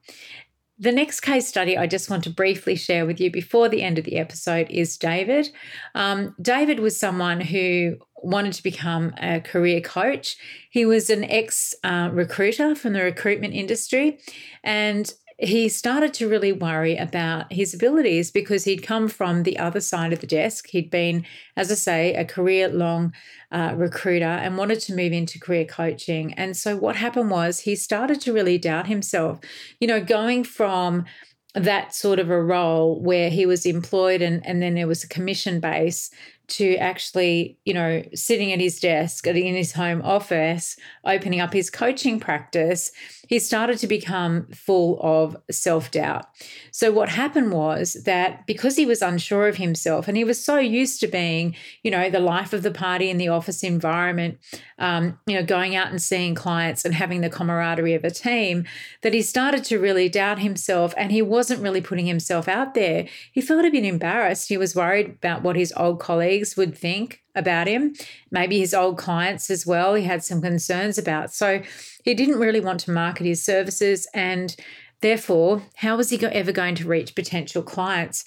The 0.82 0.90
next 0.90 1.20
case 1.20 1.46
study 1.46 1.78
I 1.78 1.86
just 1.86 2.10
want 2.10 2.24
to 2.24 2.30
briefly 2.30 2.74
share 2.74 3.06
with 3.06 3.20
you 3.20 3.30
before 3.30 3.68
the 3.68 3.82
end 3.82 3.98
of 3.98 4.04
the 4.04 4.16
episode 4.16 4.66
is 4.68 4.96
David. 4.96 5.48
Um, 5.94 6.34
David 6.42 6.80
was 6.80 6.98
someone 6.98 7.40
who 7.40 7.98
wanted 8.16 8.54
to 8.54 8.64
become 8.64 9.14
a 9.22 9.38
career 9.38 9.80
coach. 9.80 10.36
He 10.70 10.84
was 10.84 11.08
an 11.08 11.22
ex 11.22 11.72
uh, 11.84 12.10
recruiter 12.12 12.74
from 12.74 12.94
the 12.94 13.02
recruitment 13.04 13.54
industry, 13.54 14.18
and 14.64 15.14
he 15.42 15.68
started 15.68 16.14
to 16.14 16.28
really 16.28 16.52
worry 16.52 16.96
about 16.96 17.52
his 17.52 17.74
abilities 17.74 18.30
because 18.30 18.62
he'd 18.62 18.84
come 18.84 19.08
from 19.08 19.42
the 19.42 19.58
other 19.58 19.80
side 19.80 20.12
of 20.12 20.20
the 20.20 20.26
desk. 20.26 20.68
He'd 20.68 20.88
been, 20.88 21.26
as 21.56 21.72
I 21.72 21.74
say, 21.74 22.14
a 22.14 22.24
career 22.24 22.68
long 22.68 23.12
uh, 23.50 23.74
recruiter 23.76 24.24
and 24.24 24.56
wanted 24.56 24.78
to 24.80 24.94
move 24.94 25.12
into 25.12 25.40
career 25.40 25.64
coaching. 25.64 26.32
And 26.34 26.56
so 26.56 26.76
what 26.76 26.94
happened 26.94 27.30
was 27.30 27.60
he 27.60 27.74
started 27.74 28.20
to 28.20 28.32
really 28.32 28.56
doubt 28.56 28.86
himself, 28.86 29.40
you 29.80 29.88
know, 29.88 30.00
going 30.00 30.44
from 30.44 31.06
that 31.54 31.92
sort 31.92 32.20
of 32.20 32.30
a 32.30 32.42
role 32.42 33.00
where 33.00 33.28
he 33.28 33.44
was 33.44 33.66
employed 33.66 34.22
and, 34.22 34.46
and 34.46 34.62
then 34.62 34.74
there 34.74 34.86
was 34.86 35.02
a 35.02 35.08
commission 35.08 35.58
base 35.58 36.10
to 36.48 36.76
actually, 36.76 37.58
you 37.64 37.72
know, 37.74 38.02
sitting 38.14 38.52
at 38.52 38.60
his 38.60 38.80
desk 38.80 39.26
in 39.26 39.54
his 39.54 39.72
home 39.72 40.02
office, 40.02 40.76
opening 41.04 41.40
up 41.40 41.52
his 41.52 41.70
coaching 41.70 42.20
practice, 42.20 42.90
he 43.32 43.38
started 43.38 43.78
to 43.78 43.86
become 43.86 44.46
full 44.48 45.00
of 45.00 45.36
self 45.50 45.90
doubt. 45.90 46.26
So, 46.70 46.92
what 46.92 47.08
happened 47.08 47.52
was 47.52 47.94
that 48.04 48.46
because 48.46 48.76
he 48.76 48.84
was 48.84 49.00
unsure 49.00 49.48
of 49.48 49.56
himself 49.56 50.06
and 50.06 50.18
he 50.18 50.24
was 50.24 50.44
so 50.44 50.58
used 50.58 51.00
to 51.00 51.06
being, 51.06 51.56
you 51.82 51.90
know, 51.90 52.10
the 52.10 52.20
life 52.20 52.52
of 52.52 52.62
the 52.62 52.70
party 52.70 53.08
in 53.08 53.16
the 53.16 53.28
office 53.28 53.62
environment, 53.62 54.38
um, 54.78 55.18
you 55.26 55.34
know, 55.34 55.42
going 55.42 55.74
out 55.74 55.88
and 55.88 56.02
seeing 56.02 56.34
clients 56.34 56.84
and 56.84 56.94
having 56.94 57.22
the 57.22 57.30
camaraderie 57.30 57.94
of 57.94 58.04
a 58.04 58.10
team, 58.10 58.66
that 59.00 59.14
he 59.14 59.22
started 59.22 59.64
to 59.64 59.78
really 59.78 60.10
doubt 60.10 60.40
himself 60.40 60.92
and 60.98 61.10
he 61.10 61.22
wasn't 61.22 61.62
really 61.62 61.80
putting 61.80 62.04
himself 62.04 62.48
out 62.48 62.74
there. 62.74 63.06
He 63.32 63.40
felt 63.40 63.64
a 63.64 63.70
bit 63.70 63.84
embarrassed. 63.84 64.50
He 64.50 64.58
was 64.58 64.76
worried 64.76 65.08
about 65.08 65.42
what 65.42 65.56
his 65.56 65.72
old 65.76 66.00
colleagues 66.42 66.56
would 66.56 66.76
think 66.76 67.22
about 67.34 67.68
him, 67.68 67.94
maybe 68.30 68.58
his 68.58 68.74
old 68.74 68.98
clients 68.98 69.50
as 69.50 69.66
well. 69.66 69.94
He 69.94 70.04
had 70.04 70.24
some 70.24 70.42
concerns 70.42 70.98
about. 70.98 71.32
So 71.32 71.62
he 72.04 72.14
didn't 72.14 72.40
really 72.40 72.60
want 72.60 72.80
to 72.80 72.90
market 72.90 73.26
his 73.26 73.42
services. 73.42 74.08
And 74.12 74.54
therefore, 75.00 75.62
how 75.76 75.96
was 75.96 76.10
he 76.10 76.24
ever 76.24 76.52
going 76.52 76.74
to 76.76 76.88
reach 76.88 77.14
potential 77.14 77.62
clients? 77.62 78.24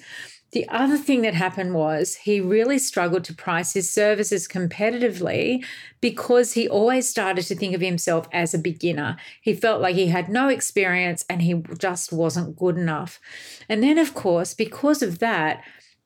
The 0.52 0.68
other 0.70 0.98
thing 0.98 1.24
that 1.24 1.34
happened 1.34 1.74
was 1.74 2.16
he 2.16 2.40
really 2.40 2.80
struggled 2.80 3.26
to 3.26 3.34
price 3.34 3.74
his 3.74 3.90
services 3.90 4.48
competitively 4.48 5.66
because 6.00 6.54
he 6.54 6.70
always 6.70 7.10
started 7.10 7.46
to 7.48 7.56
think 7.56 7.76
of 7.76 7.82
himself 7.82 8.28
as 8.32 8.54
a 8.54 8.60
beginner. 8.60 9.18
He 9.42 9.54
felt 9.54 9.82
like 9.82 9.96
he 9.96 10.08
had 10.08 10.30
no 10.30 10.48
experience 10.48 11.26
and 11.30 11.42
he 11.42 11.62
just 11.78 12.14
wasn't 12.14 12.56
good 12.56 12.78
enough. 12.78 13.20
And 13.68 13.84
then, 13.84 13.98
of 13.98 14.14
course, 14.14 14.54
because 14.54 15.02
of 15.02 15.20
that, 15.20 15.62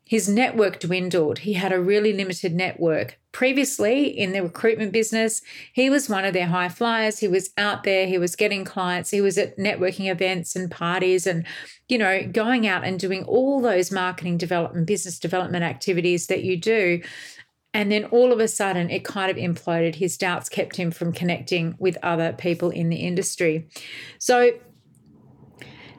his 0.10 0.28
network 0.28 0.80
dwindled. 0.80 1.38
He 1.38 1.54
had 1.54 1.72
a 1.72 1.80
really 1.80 2.14
limited 2.14 2.56
network. 2.56 3.20
Previously, 3.32 4.06
in 4.06 4.32
the 4.32 4.42
recruitment 4.42 4.92
business, 4.92 5.44
he 5.72 5.88
was 5.88 6.10
one 6.10 6.26
of 6.26 6.34
their 6.34 6.48
high 6.48 6.70
flyers. 6.70 7.20
He 7.20 7.28
was 7.28 7.52
out 7.60 7.84
there, 7.84 8.08
he 8.08 8.18
was 8.18 8.36
getting 8.36 8.66
clients, 8.66 9.12
he 9.12 9.22
was 9.22 9.38
at 9.38 9.56
networking 9.60 10.10
events 10.10 10.56
and 10.56 10.72
parties 10.72 11.28
and, 11.28 11.46
you 11.90 12.00
know, 12.00 12.24
going 12.24 12.66
out 12.66 12.84
and 12.84 13.00
doing 13.00 13.24
all 13.26 13.62
those 13.62 13.92
marketing 13.92 14.40
development, 14.40 14.88
business 14.88 15.20
development 15.20 15.64
activities 15.64 16.26
that 16.26 16.44
you 16.44 16.58
do. 16.58 17.04
And 17.76 17.92
then 17.92 18.06
all 18.06 18.34
of 18.34 18.40
a 18.40 18.48
sudden, 18.48 18.90
it 18.90 19.06
kind 19.06 19.30
of 19.30 19.38
imploded. 19.38 19.94
His 19.94 20.18
doubts 20.18 20.50
kept 20.50 20.76
him 20.76 20.90
from 20.90 21.14
connecting 21.14 21.76
with 21.78 22.00
other 22.02 22.34
people 22.34 22.72
in 22.72 22.90
the 22.90 22.96
industry. 22.98 23.68
So, 24.18 24.54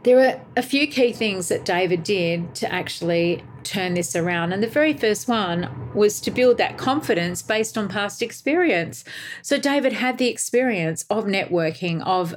there 0.02 0.18
are 0.18 0.40
a 0.56 0.62
few 0.62 0.88
key 0.88 1.12
things 1.12 1.48
that 1.48 1.64
David 1.64 2.02
did 2.02 2.54
to 2.56 2.72
actually 2.72 3.44
turn 3.64 3.94
this 3.94 4.16
around. 4.16 4.52
And 4.52 4.62
the 4.62 4.68
very 4.68 4.92
first 4.92 5.28
one 5.28 5.90
was 5.94 6.20
to 6.20 6.30
build 6.30 6.58
that 6.58 6.78
confidence 6.78 7.42
based 7.42 7.76
on 7.76 7.88
past 7.88 8.22
experience. 8.22 9.04
So 9.42 9.58
David 9.58 9.94
had 9.94 10.18
the 10.18 10.28
experience 10.28 11.04
of 11.10 11.24
networking, 11.24 12.02
of 12.04 12.34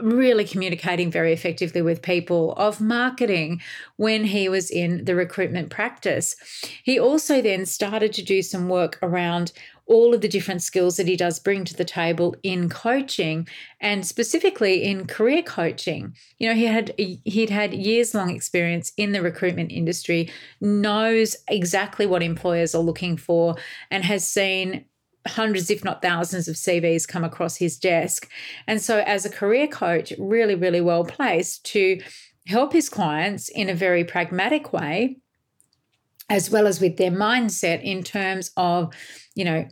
really 0.00 0.44
communicating 0.44 1.10
very 1.10 1.32
effectively 1.32 1.82
with 1.82 2.02
people, 2.02 2.52
of 2.54 2.80
marketing 2.80 3.60
when 3.96 4.24
he 4.24 4.48
was 4.48 4.70
in 4.70 5.04
the 5.04 5.14
recruitment 5.14 5.70
practice. 5.70 6.34
He 6.82 6.98
also 6.98 7.40
then 7.40 7.66
started 7.66 8.12
to 8.14 8.22
do 8.22 8.42
some 8.42 8.68
work 8.68 8.98
around 9.02 9.52
all 9.86 10.14
of 10.14 10.20
the 10.20 10.28
different 10.28 10.62
skills 10.62 10.96
that 10.96 11.06
he 11.06 11.16
does 11.16 11.38
bring 11.38 11.64
to 11.64 11.76
the 11.76 11.84
table 11.84 12.34
in 12.42 12.68
coaching 12.68 13.46
and 13.80 14.06
specifically 14.06 14.82
in 14.82 15.06
career 15.06 15.42
coaching. 15.42 16.16
You 16.38 16.48
know, 16.48 16.54
he 16.54 16.64
had 16.64 16.94
he'd 16.96 17.50
had 17.50 17.74
years 17.74 18.14
long 18.14 18.30
experience 18.30 18.92
in 18.96 19.12
the 19.12 19.22
recruitment 19.22 19.72
industry, 19.72 20.30
knows 20.60 21.36
exactly 21.48 22.06
what 22.06 22.22
employers 22.22 22.74
are 22.74 22.82
looking 22.82 23.16
for 23.16 23.56
and 23.90 24.04
has 24.04 24.26
seen 24.26 24.86
hundreds 25.26 25.70
if 25.70 25.84
not 25.84 26.02
thousands 26.02 26.48
of 26.48 26.56
CVs 26.56 27.08
come 27.08 27.24
across 27.24 27.56
his 27.56 27.78
desk. 27.78 28.28
And 28.66 28.80
so 28.80 28.98
as 29.06 29.24
a 29.24 29.30
career 29.30 29.66
coach, 29.66 30.12
really 30.18 30.54
really 30.54 30.80
well 30.80 31.04
placed 31.04 31.64
to 31.66 32.00
help 32.46 32.72
his 32.72 32.88
clients 32.88 33.48
in 33.48 33.68
a 33.68 33.74
very 33.74 34.04
pragmatic 34.04 34.72
way 34.72 35.16
as 36.30 36.50
well 36.50 36.66
as 36.66 36.80
with 36.80 36.96
their 36.96 37.10
mindset 37.10 37.82
in 37.82 38.02
terms 38.02 38.50
of, 38.56 38.94
you 39.34 39.44
know, 39.44 39.68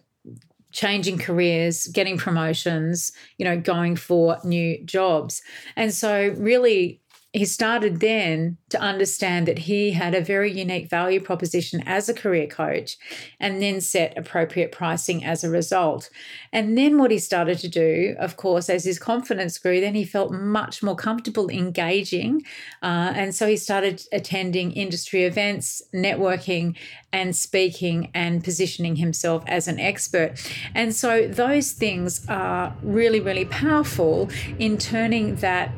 changing 0.73 1.19
careers, 1.19 1.87
getting 1.89 2.17
promotions, 2.17 3.13
you 3.37 3.45
know, 3.45 3.59
going 3.59 3.95
for 3.97 4.39
new 4.45 4.83
jobs. 4.85 5.43
And 5.77 5.93
so, 5.93 6.35
really, 6.37 7.01
he 7.33 7.47
started 7.47 8.01
then 8.01 8.59
to 8.69 8.79
understand 8.79 9.49
that 9.49 9.61
he 9.61 9.93
had 9.93 10.15
a 10.15 10.21
very 10.21 10.53
unique 10.53 10.91
value 10.91 11.19
proposition 11.21 11.83
as 11.87 12.07
a 12.09 12.15
career 12.15 12.47
coach 12.47 12.99
and 13.41 13.63
then 13.63 13.81
set 13.81 14.17
appropriate 14.19 14.71
pricing 14.71 15.25
as 15.25 15.43
a 15.43 15.49
result. 15.49 16.11
And 16.53 16.77
then 16.77 16.99
what 16.99 17.11
he 17.11 17.19
started 17.19 17.59
to 17.61 17.69
do, 17.69 18.15
of 18.19 18.37
course, 18.37 18.69
as 18.69 18.85
his 18.85 18.99
confidence 18.99 19.57
grew, 19.57 19.81
then 19.81 19.95
he 19.95 20.05
felt 20.05 20.31
much 20.31 20.83
more 20.83 20.95
comfortable 20.95 21.49
engaging. 21.49 22.43
Uh, 22.83 23.13
and 23.15 23.35
so 23.35 23.49
he 23.49 23.57
started 23.57 24.03
attending 24.13 24.73
industry 24.73 25.25
events, 25.25 25.81
networking, 25.95 26.77
and 27.15 27.35
speaking 27.35 28.11
and 28.13 28.45
positioning 28.45 28.97
himself 28.97 29.43
as 29.47 29.69
an 29.69 29.81
expert. 29.81 30.33
And 30.75 30.95
so 30.95 31.27
those 31.29 31.73
things 31.73 32.27
are 32.29 32.77
really, 32.83 33.21
really 33.21 33.47
powerful 33.47 34.29
in 34.59 34.77
turning 34.77 35.37
that 35.37 35.73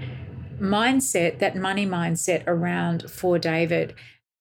mindset, 0.59 1.39
that 1.39 1.57
money 1.57 1.87
mindset 1.87 2.45
around 2.47 3.11
for 3.11 3.39
David. 3.39 3.95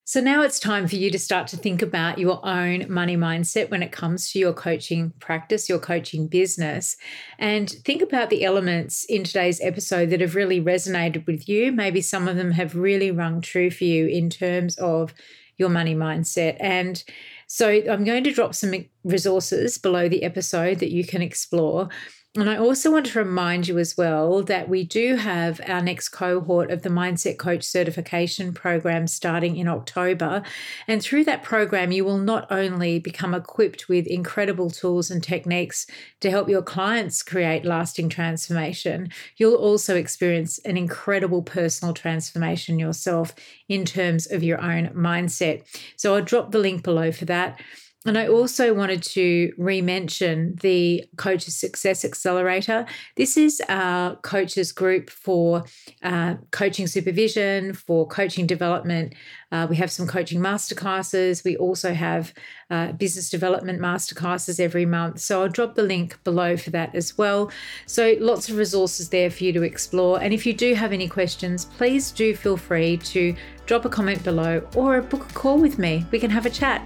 So 0.06 0.20
now 0.20 0.42
it's 0.42 0.60
time 0.60 0.90
for 0.90 0.98
you 0.98 1.10
to 1.12 1.18
start 1.18 1.48
to 1.48 1.58
think 1.58 1.82
about 1.82 2.20
your 2.20 2.46
own 2.46 2.92
money 2.92 3.16
mindset 3.16 3.72
when 3.72 3.82
it 3.82 3.94
comes 3.94 4.30
to 4.32 4.40
your 4.40 4.52
coaching 4.52 5.14
practice, 5.22 5.70
your 5.70 5.80
coaching 5.80 6.28
business, 6.28 6.98
and 7.40 7.70
think 7.70 8.02
about 8.02 8.30
the 8.30 8.44
elements 8.44 9.06
in 9.06 9.24
today's 9.24 9.62
episode 9.62 10.10
that 10.10 10.20
have 10.20 10.36
really 10.36 10.62
resonated 10.62 11.26
with 11.26 11.48
you. 11.48 11.72
Maybe 11.72 12.02
some 12.02 12.28
of 12.28 12.36
them 12.36 12.52
have 12.52 12.76
really 12.76 13.12
rung 13.12 13.40
true 13.40 13.72
for 13.72 13.86
you 13.86 14.08
in 14.08 14.30
terms 14.30 14.76
of 14.78 15.14
your 15.58 15.70
money 15.70 15.96
mindset. 15.96 16.58
And 16.60 17.02
so 17.48 17.70
I'm 17.70 18.04
going 18.04 18.26
to 18.26 18.34
drop 18.34 18.56
some 18.56 18.74
resources 19.06 19.78
below 19.78 20.10
the 20.10 20.24
episode 20.24 20.80
that 20.80 20.92
you 20.92 21.06
can 21.06 21.22
explore. 21.22 21.88
And 22.36 22.50
I 22.50 22.58
also 22.58 22.92
want 22.92 23.06
to 23.06 23.20
remind 23.20 23.68
you 23.68 23.78
as 23.78 23.96
well 23.96 24.42
that 24.42 24.68
we 24.68 24.84
do 24.84 25.18
have 25.18 25.62
our 25.68 25.84
next 25.84 26.10
cohort 26.10 26.72
of 26.72 26.82
the 26.82 26.90
Mindset 26.90 27.38
Coach 27.38 27.64
Certification 27.64 28.54
Program 28.56 29.06
starting 29.06 29.56
in 29.56 29.68
October. 29.68 30.42
And 30.88 31.00
through 31.00 31.26
that 31.26 31.44
program, 31.44 31.92
you 31.92 32.04
will 32.04 32.18
not 32.18 32.52
only 32.52 32.98
become 32.98 33.36
equipped 33.36 33.88
with 33.88 34.08
incredible 34.08 34.72
tools 34.72 35.12
and 35.12 35.22
techniques 35.22 35.86
to 36.22 36.32
help 36.32 36.50
your 36.50 36.64
clients 36.64 37.22
create 37.22 37.66
lasting 37.66 38.10
transformation, 38.10 39.10
you'll 39.38 39.54
also 39.54 39.96
experience 39.96 40.58
an 40.66 40.76
incredible 40.76 41.44
personal 41.44 41.94
transformation 41.94 42.80
yourself 42.80 43.36
in 43.70 43.86
terms 43.86 44.26
of 44.26 44.42
your 44.42 44.60
own 44.60 44.88
mindset. 44.96 45.62
So 45.98 46.16
I'll 46.16 46.24
drop 46.24 46.52
the 46.52 46.58
link 46.58 46.82
below 46.82 47.12
for 47.12 47.26
that. 47.26 47.60
And 48.06 48.18
I 48.18 48.28
also 48.28 48.74
wanted 48.74 49.02
to 49.04 49.54
re-mention 49.58 50.56
the 50.62 51.06
Coaches 51.16 51.56
Success 51.56 52.04
Accelerator. 52.04 52.86
This 53.16 53.38
is 53.38 53.62
our 53.70 54.18
coaches 54.18 54.74
group 54.74 55.10
for 55.10 55.64
uh, 56.02 56.36
coaching 56.52 56.88
supervision, 56.88 57.74
for 57.74 58.06
coaching 58.06 58.46
development. 58.46 59.14
Uh, 59.54 59.68
we 59.70 59.78
have 59.78 59.90
some 59.90 60.06
coaching 60.06 60.42
masterclasses. 60.42 61.46
We 61.46 61.56
also 61.56 61.94
have 61.94 62.34
uh, 62.70 62.92
business 62.92 63.30
development 63.30 63.80
masterclasses 63.80 64.60
every 64.60 64.86
month. 64.86 65.20
So 65.20 65.44
I'll 65.44 65.50
drop 65.50 65.76
the 65.76 65.84
link 65.84 66.22
below 66.26 66.58
for 66.58 66.72
that 66.72 66.94
as 66.94 67.18
well. 67.18 67.52
So 67.86 68.16
lots 68.20 68.50
of 68.50 68.58
resources 68.58 69.10
there 69.10 69.30
for 69.30 69.46
you 69.46 69.54
to 69.54 69.64
explore. 69.64 70.22
And 70.22 70.34
if 70.34 70.46
you 70.46 70.54
do 70.54 70.74
have 70.74 70.92
any 70.92 71.08
questions, 71.08 71.66
please 71.66 72.12
do 72.12 72.36
feel 72.36 72.58
free 72.58 72.98
to 72.98 73.34
drop 73.66 73.86
a 73.86 73.90
comment 73.90 74.24
below 74.26 74.68
or 74.76 75.02
book 75.02 75.30
a 75.30 75.34
call 75.34 75.58
with 75.58 75.80
me. 75.80 76.06
We 76.12 76.20
can 76.20 76.32
have 76.32 76.46
a 76.46 76.50
chat. 76.50 76.86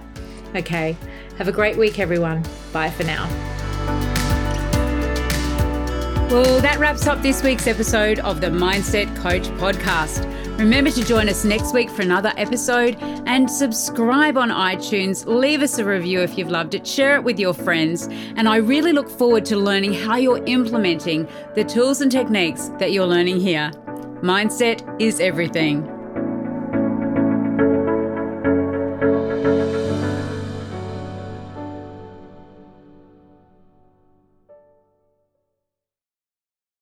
Okay, 0.54 0.96
have 1.36 1.48
a 1.48 1.52
great 1.52 1.76
week, 1.76 1.98
everyone. 1.98 2.42
Bye 2.72 2.90
for 2.90 3.04
now. 3.04 3.26
Well, 6.30 6.60
that 6.60 6.78
wraps 6.78 7.06
up 7.06 7.22
this 7.22 7.42
week's 7.42 7.66
episode 7.66 8.18
of 8.18 8.42
the 8.42 8.48
Mindset 8.48 9.14
Coach 9.16 9.44
podcast. 9.58 10.26
Remember 10.58 10.90
to 10.90 11.02
join 11.04 11.28
us 11.28 11.44
next 11.44 11.72
week 11.72 11.88
for 11.88 12.02
another 12.02 12.34
episode 12.36 12.96
and 13.00 13.50
subscribe 13.50 14.36
on 14.36 14.50
iTunes. 14.50 15.24
Leave 15.26 15.62
us 15.62 15.78
a 15.78 15.84
review 15.84 16.20
if 16.20 16.36
you've 16.36 16.50
loved 16.50 16.74
it, 16.74 16.86
share 16.86 17.14
it 17.14 17.24
with 17.24 17.38
your 17.38 17.54
friends. 17.54 18.08
And 18.36 18.46
I 18.46 18.56
really 18.56 18.92
look 18.92 19.08
forward 19.08 19.46
to 19.46 19.56
learning 19.56 19.94
how 19.94 20.16
you're 20.16 20.44
implementing 20.44 21.26
the 21.54 21.64
tools 21.64 22.02
and 22.02 22.12
techniques 22.12 22.68
that 22.78 22.92
you're 22.92 23.06
learning 23.06 23.40
here. 23.40 23.70
Mindset 24.20 25.00
is 25.00 25.20
everything. 25.20 25.97